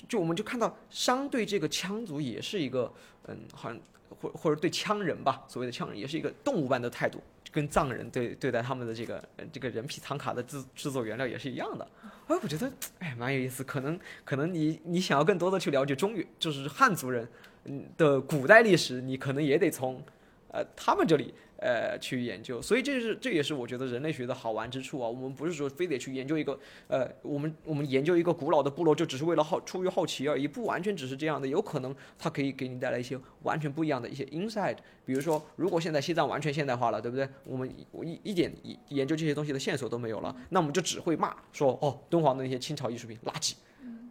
[0.08, 2.92] 就我们就看到商对这个羌族也是一个，
[3.28, 3.80] 嗯，好像
[4.20, 7.20] 或或者对羌人吧，所谓的羌人也是一个动物般的态度，
[7.50, 11.88] 跟藏人对对待他们的这个这个人皮藏卡的制制作原料也是一样的。
[12.28, 17.28] 哎，我觉得哎蛮有意思，可能可能你你想要更多的去了解中原，就是汉族人
[17.64, 20.02] 嗯的古代历史，你可能也得从
[20.48, 21.32] 呃他们这里。
[21.58, 25.08] 呃，去研究，所以这是这也是我觉得人类学的好玩之处啊。
[25.08, 31.48] 我们不是说非得去研究一个，呃，我们我们研究一个古老的部落，就只是为了好出于好奇而已，不完全只是这样的。
[31.48, 34.76] 有可能它可以给你带来一些完全不一样的一些 insight。
[35.06, 37.26] 比如说，如果现在西藏完全现代化了，对不对？
[37.44, 38.52] 我们我一一点
[38.88, 43.54] 研究这些东西的线索都没有了，那我们就只会骂说，哦，敦煌的那些清朝艺术品垃圾，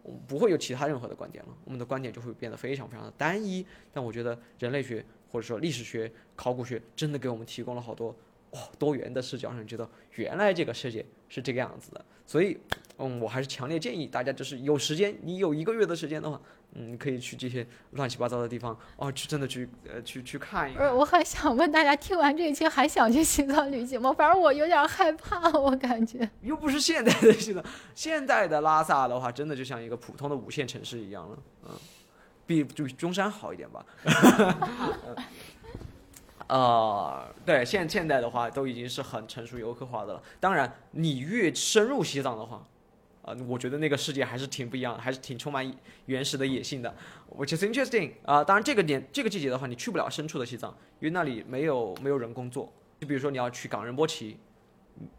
[0.01, 1.49] 我们不会有其他任何的观点了。
[1.63, 3.63] 我们的观点就会变得非常非常的单一。
[3.93, 5.05] 但我觉得人类学。
[5.35, 8.15] 或者说历史学、考古学真的给我们提供了好多
[8.51, 12.05] 哇多元的视角你，觉得原来这个世界是这个样子的。
[12.25, 12.57] 所以，
[12.97, 16.39] 嗯，我还是强烈建议大家，就是有时间，你有一个月的时间的话，
[16.71, 24.13] 嗯，可以去这些乱七八糟的地方，哦，去真的去呃去去看一不是，我很想问大家，听完这一期还想去西藏旅行吗？
[24.13, 26.27] 反正我有点害怕，我感觉。
[26.41, 27.61] 又不是现代的西藏，
[27.93, 31.71] 现代的拉萨的话，真的就像一个普通的五线城市一样了，嗯，
[32.45, 33.85] 比就中山好一点吧。
[36.47, 40.21] 呃，对，现现代的话都已经是很成熟游客化的了。
[40.39, 42.63] 当然，你越深入西藏的话，
[43.23, 45.73] 啊、我觉得那个世界还是挺不一样的，还是挺充满
[46.05, 46.95] 原始的野性的
[47.35, 50.69] ，which is interesting 啊、当然，这个点这个季节的话，你去不了深处的西藏，
[50.99, 52.71] 因为那里没有没有人工作。
[52.99, 54.37] 就比如说你要去冈仁波齐，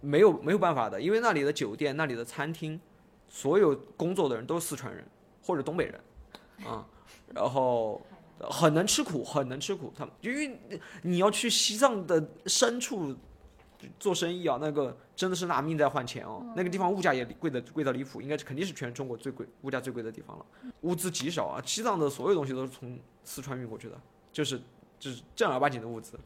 [0.00, 2.80] 没有没有办法的，因为那里的酒店、那里的餐厅，
[3.26, 5.04] 所有工作的人都是四川人
[5.42, 6.00] 或者东北人，
[6.64, 6.86] 啊、
[7.34, 8.00] 然后
[8.40, 9.92] 很能吃苦，很能吃苦。
[9.96, 10.58] 他们因为
[11.02, 13.14] 你要去西藏的深处
[13.98, 16.44] 做生意啊，那个真的是拿命在换钱哦。
[16.56, 20.46] 那个地方物价也贵的贵到离谱，应该是肯定是全中国最贵、物价最贵的地方了。
[20.82, 24.00] 物资极少啊，西藏的所有东西都是从四川运过去的，
[24.32, 24.60] 就是
[24.98, 26.18] 就是正儿八经的物资。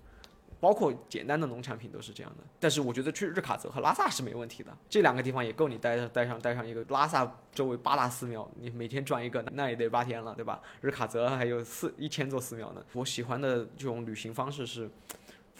[0.60, 6.84] 包括简单的农产品都是这样的，但是我觉得去日喀则和拉萨是没问题的，这两个地方也够你待待上待上一个。
[6.90, 10.60] 拉萨周围八大寺庙，你每天转一个，那也得八天了，对吧？
[10.82, 12.84] 日喀则还有四一千座寺庙呢。
[12.92, 14.90] 我喜欢的这种旅行方式是，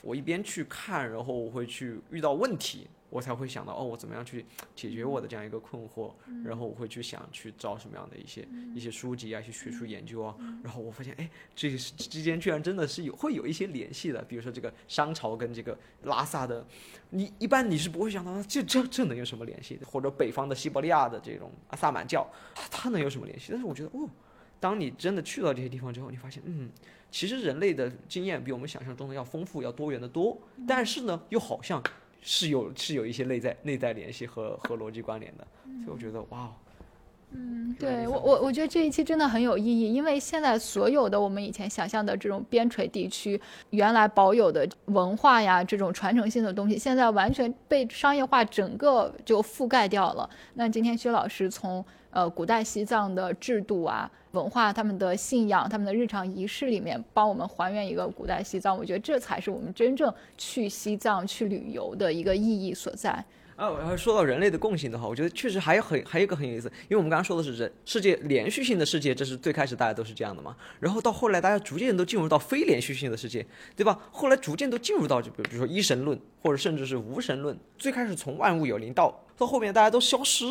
[0.02, 6.12] 我一边去看，然后我会去遇到问题，我才会想到哦，我怎么样去解决我的这样一个困惑，
[6.44, 16.64] 然后我会去想去找什么样的一些一些书籍啊，一些学术研究啊，然后我发现哎，这是之间居然真的是有会有一些联系的，比如说这个商朝跟这个拉萨的，
[17.10, 23.48] 你一般你是不会想到这这这能有什么联系的，或者北方的西伯利亚的这种阿萨满教，它它能有什么联系？
[23.50, 24.08] 但是我觉得哦，
[24.60, 26.70] 当你真的去到这些地方之后，你发现嗯。
[27.12, 31.82] 其实人类的经验比我们想象中的要丰富、要多元的多，但是呢，又好像
[32.22, 35.46] 是有是有一些内在内在联系和和逻辑关联的，
[35.84, 36.52] 所以我觉得哇哦，
[37.32, 43.40] 嗯，对我我我觉得这一期真的很有意义，因为现在所有的我们以前想象的这种边陲地区
[43.70, 50.28] 原来保有的文化呀，这种传承性的东西，现在完全被商业化整个就覆盖掉了。
[50.54, 63.24] 那今天薛老师从呃古代西藏的制度啊、文化、他们的信仰、他们的日常仪式里面，帮我们还原一个古代西藏，我觉得这才是我们真正去西藏去旅游的一个意义所在。
[63.56, 73.44] 啊，然后说到人类的共性的话，我觉得确实还有很还有一个很有意思，因为我们刚刚说的是人世界连续性的世界，这是最开始大家都是这样的嘛，然后到后来大家逐渐都进入到非连续性的世界，
[73.76, 73.98] 对吧？
[74.10, 80.46] 后来逐渐都进入到就比如比如说一神论，或者甚至是无神论，最开始从万物有灵到到后面大家都消失，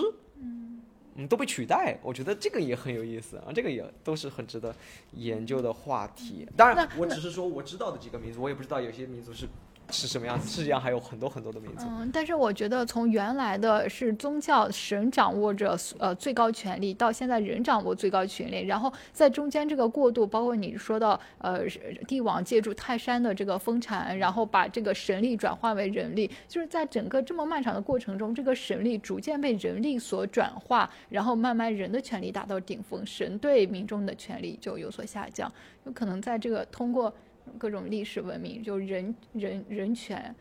[1.20, 4.74] 嗯，都被取代，我觉得这个也很有意思啊，这个也都是很值得
[5.12, 6.48] 研究的话题。
[6.56, 9.46] 当然，我只是说我知道的几个民族，我也不知道有些民族是
[9.92, 11.86] 是什么样子，世界上还有很多很多的民族。
[11.88, 21.62] 嗯，但是我觉得从原来的是宗教神掌握着呃最高权力，到现在人掌握最高权力，然后在中间这个过渡，包括你说到呃
[22.08, 35.52] 帝王借助泰山的这个封禅，然后把这个神力转化为人力，就是在整个这么漫长的过程中，这个神力逐渐被人力所转化，然后慢慢人的权力达到顶峰，神对民众的权力就有所下降，
[35.86, 37.14] 有可能在这个通过。
[37.58, 40.36] 各种历史文明，就人人人权，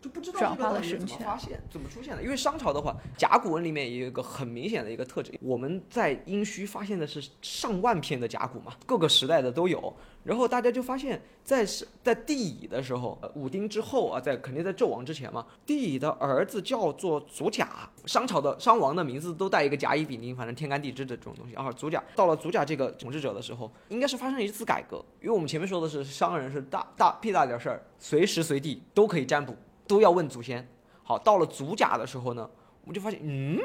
[0.00, 2.22] 就不知道这个到底是了怎么发现、怎么出现的。
[2.22, 9.92] 因为商朝的话，甲骨文里面也有一个很明显的一个特征，我们在殷墟发现的是上万片的甲骨嘛，各个时代的都有。
[10.22, 21.72] 然后大家就发现在，是在帝乙的时候，呃武丁之后啊，在肯定在纣王之前嘛，帝乙的儿子叫做祖甲，商朝的商王的名字都带一个甲乙丙丁，反正天干地支的这种东西啊。
[21.72, 29.56] 祖甲到了祖甲这个统治者的时候，应该是发生了一次改革，因为我们前面说的是商人是大大屁大点事儿，随时随地都可以占卜，
[29.90, 30.64] 都要问祖先。
[31.02, 32.48] 好，到了祖甲的时候呢，
[32.82, 33.58] 我们就发现，嗯，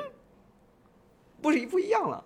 [1.39, 2.23] 不是不一样了。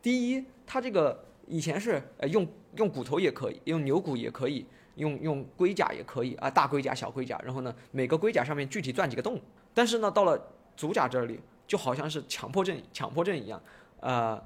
[0.00, 2.46] 第一，它这个以前是呃用
[2.76, 4.64] 用骨头也可以，用牛骨也可以，
[4.94, 9.40] 用用龟甲也可以啊，大龟甲、小龟甲，然后呢，每个龟甲上面具体钻几个洞。
[9.74, 10.40] 但是呢，到了
[10.76, 13.60] 祖甲这里，就好像是强迫症、强迫症一样，
[13.98, 14.40] 呃，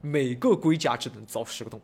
[0.00, 1.80] 每个龟甲只能凿十个洞，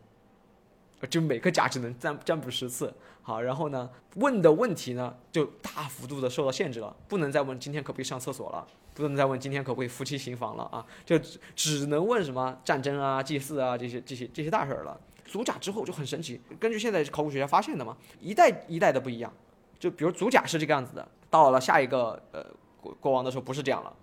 [1.09, 2.93] 就每个甲只能占占卜十次。
[3.21, 11.19] 好，然后呢，问的问题呢就大幅度的受到限制了，不能再问今天可不可以上厕所了，不能再问今天可不可以夫妻行房了啊，就
[11.53, 14.97] 只能问什么战争啊、祭祀啊这些这些这些大事儿了。
[15.25, 19.31] 祖甲之后就很神奇，根据现在考古学家发现的嘛，一代一代的不一样。
[19.77, 22.43] 就比如祖甲是这个样子的，到了下一个呃
[22.79, 23.93] 国国王的时候不是这样了，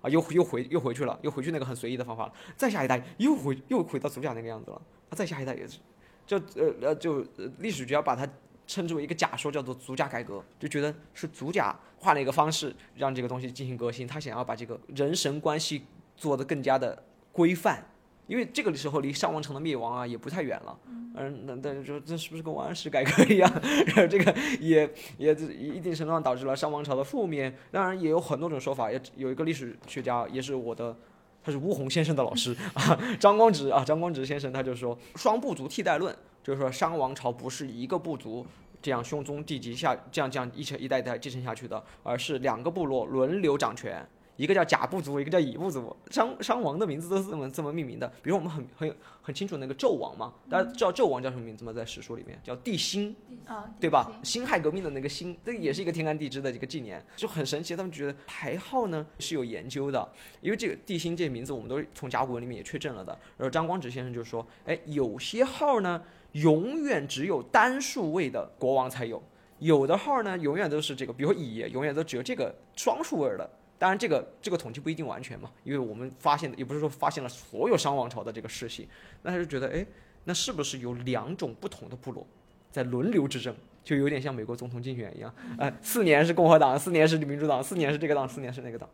[0.00, 2.32] 啊又又回又回去了，又回去那个很随意的方法了。
[2.56, 5.78] 再下一代又回又回到祖甲那个样子了，啊再下一代也是，
[6.26, 8.28] 就呃呃就呃历史学家把它
[8.66, 15.82] 称之为一个假说，叫做足甲改革，就觉得是足甲换了一个方式让这个东西进行革新，他想要把这个人神关系
[16.16, 17.02] 做得更加的
[17.32, 17.84] 规范。
[18.28, 20.78] 因为这个时候离商王朝的灭亡啊也不太远了，
[21.16, 23.52] 嗯，那但是说这是不是跟王安石改革一样？
[23.88, 27.52] 然后这个也也一定程度上导致了商王朝的覆灭。
[27.72, 30.96] 当然也有很多种说法，也有一个历史学家也是我的，
[31.44, 38.46] 他是巫洪先生的老师啊，张光直啊，张光直先生他就说双部族替代论，就是说商王朝不是一个部族
[38.80, 44.06] 这样兄宗弟及下这样这样一成一代一代继承下去的，而是两个部落轮流掌权。
[44.42, 45.96] 一个叫甲部族，一个叫乙部族。
[46.10, 48.12] 商商王的名字都是这么这么命名的。
[48.20, 51.72] 比如我们很很很清楚那个纣王嘛，大家知道纣王叫什么名字吗？
[51.72, 53.14] 在史书里面叫帝辛，
[53.46, 54.10] 啊，对吧？
[54.24, 57.76] 辛亥革命的那个辛，这也是一个天干地支的一个纪年，就很神奇。
[57.76, 63.16] 他们觉得排号呢是有研究的，因为这个帝辛这个名字我们都从甲骨文里面也确证了的。
[63.38, 69.22] 然后张光直先生就说，哎，有些号呢永远只有单数位的国王才有，
[69.60, 73.48] 有的号呢永远都是这个，比如乙，永远都只有这个双数位的。
[73.82, 78.88] 当然，这个这个统计不一定完全嘛，因为我们发现的也不是说发现了所有商王朝的这个世系，
[79.22, 79.84] 那他就觉得，哎，
[80.22, 82.24] 那是不是有两种不同的部落
[82.70, 83.52] 在轮流执政，
[83.82, 88.88] 就有点像美国总统竞选一样，哎，四年是共和党，四年是民主党，四年是这个党，四年是那个党，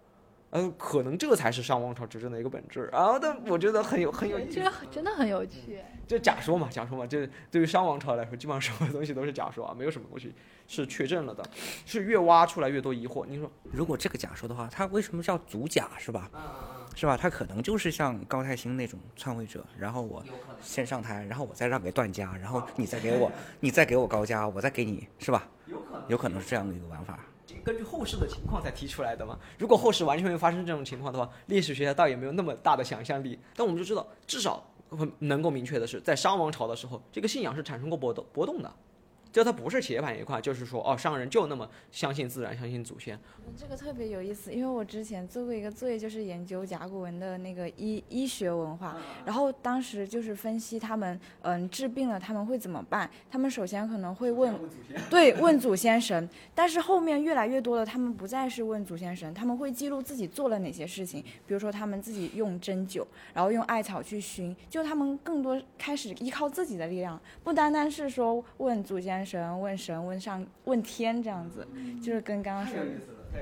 [0.50, 2.88] 呃，可能这才是商王朝执政的一个本质。
[2.92, 5.78] 然后，但我觉得很有很有意思，这个真的很有趣。
[6.06, 10.34] 这假说嘛，假说嘛，这对于商王朝来说，基本上什么东西都是假说啊，没有什么东西
[10.66, 11.44] 是确证了的，
[11.84, 13.26] 是越挖出来越多疑惑。
[13.28, 16.30] 你说，如果这个假说的话，他为什么叫祖甲是吧？
[16.96, 17.16] 是吧？
[17.16, 20.24] 他可能就是像高太兴那种篡位者，然后我
[20.62, 23.30] 先上台，然后我再让给段家，然后你再给 我，
[23.60, 25.46] 你再给我高家，我再给你，是吧？
[25.66, 27.20] 有可能，有可能是这样的一个玩法。
[27.64, 29.38] 根据后世的情况才提出来的嘛。
[29.58, 33.38] 如果后世完全没有发生这种情况的话，历史学家倒也没有那么大的想象力。
[33.54, 34.64] 但我们就知道，至少
[35.18, 38.72] 能够明确的是，在商王朝的时候，这个信仰是产生过波动波动的。
[39.38, 43.16] 就它不是铁板一块，就是说哦，商人就那么相信自然，相信祖先。
[43.56, 53.08] 这个特别有意思，因为我之前做过一个作业，就是研究甲骨文的那个医医学文化，然后当时就是分析他们，嗯，治病了他们会怎么办？
[53.30, 54.52] 他们首先可能会问，
[55.08, 56.28] 对，问祖先神。
[56.52, 69.27] 但是后面越来越多的，他们不再是问祖先神，他们会记录自己做了哪些事情，比如说他们自己用针灸，然后用艾草去熏，就他们更多开始依靠自己的力量，不单单是说问祖先。
[69.28, 71.66] 神问神问上问天这样子，
[72.02, 72.78] 就是跟刚刚说。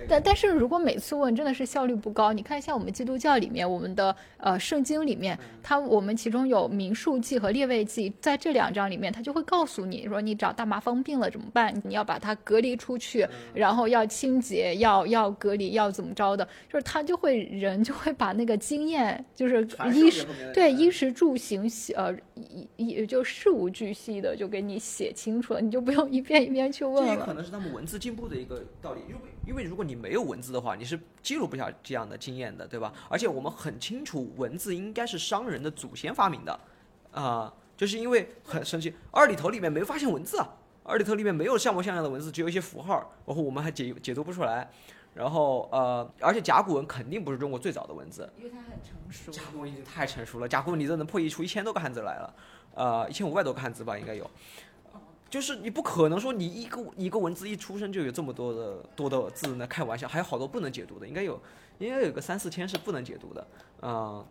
[0.09, 11.75] 但但是如果每次问真的是效率不高，你看像我们基督教里面，我们的呃圣经里面，它我们其中有民数记和列位记，在这两章里面，它就会告诉你说你找大麻风病了怎么办？
[11.85, 16.47] 你要把它隔离出去，然后要清洁，要要隔离，要怎么着的？
[16.69, 27.15] 就是他就会人就会把那个经验，就是衣食对衣食住行呃一一就事无巨细的就给你写清楚了，你就不用一遍一遍去问了。
[27.15, 32.93] 这也可能是他们文字进步的一个道理，因为因为如果你没有文字的话，你是记录不下这样的经验的，对吧？
[33.09, 36.59] 而且我们很清楚，文字应该是商人的祖先发明的，
[37.13, 40.49] 啊，就是因为很神奇，二里头里面没发现文字啊，
[40.83, 44.69] 二里头里面没有像模像样的文字，只有一些符号，然后我们还解解读不出来。
[45.15, 49.33] 然后呃，而且甲骨文肯定不是中国最早的文字，因为它很成熟。
[49.33, 52.35] 甲骨文已经太成熟了，甲骨文你都能破译出一千多个汉字来了，
[52.75, 54.31] 呃，一千五百多个汉字吧，应该有。
[55.29, 61.41] 就是你不可能说你一个一个文字一出生就有这么多的多的字呢，开玩笑，还有好多不能解读的，应该有，
[61.79, 63.47] 应该有个三四千是不能解读的，
[63.83, 64.25] 嗯，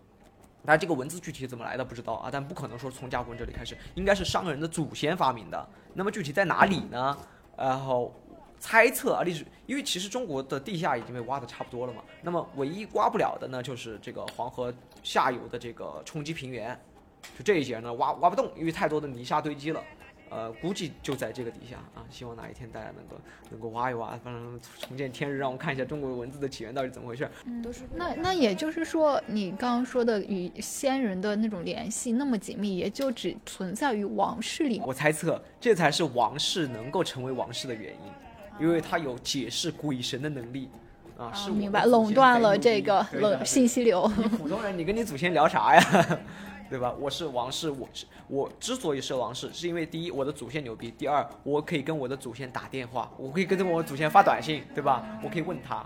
[0.63, 7.17] 当然这个文字具体怎么来的不知道啊，但不可能说从甲骨文这里开始，应该是商人的祖先发明的，那么具体在哪里呢？
[7.57, 8.13] 然后
[8.57, 14.73] 猜测啊，历史，因为其实中国的地下已经被挖的差不多了嘛，那么唯一挖不了的呢，就是这个黄河
[15.03, 16.79] 下游的这个冲积平原，
[17.37, 19.83] 就这一节呢挖挖不动，因为太多的泥沙堆积了。
[20.30, 23.15] 呃，估计就在这个底下啊，希望哪一天大家能够
[23.51, 27.30] 能够挖一挖，反正重见天日，让我看一下中国文字的起源到底怎么回事。
[27.45, 27.84] 嗯，都是。
[27.93, 34.82] 那那也就是说，你刚刚说的与先人的那种联系那么紧密，也就只存在于王室里。
[34.86, 38.11] 我猜测，这才是王室能够成为王室的原因，
[38.59, 40.69] 因为他有解释鬼神的能力
[41.17, 41.32] 啊。
[41.34, 44.07] 是明白，垄断了这个冷信息流。
[44.38, 46.19] 普通人，你跟你祖先聊啥呀？
[46.70, 46.93] 对吧？
[46.99, 55.03] 我是王室，我是我之所以是王室，是因为第一，我的祖先牛逼；第二，我可以跟我的祖先打电话，我可以跟着我祖先发短信，对吧？
[55.24, 55.86] 我可以问他，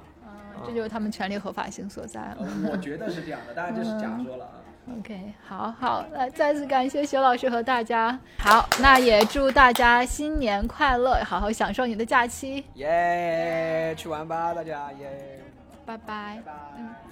[0.66, 2.38] 这就是他们权利合法性所在了。
[2.72, 4.52] 我觉得是这样的，当然这是假说了啊。
[4.98, 8.18] OK，好好，那再次感谢薛老师和大家。
[8.40, 12.66] 好，那也祝大家新年快乐，好好享受你的假期。
[12.74, 15.44] 耶，去玩吧，大家耶，
[15.86, 16.42] 拜拜。
[16.44, 17.09] 拜拜。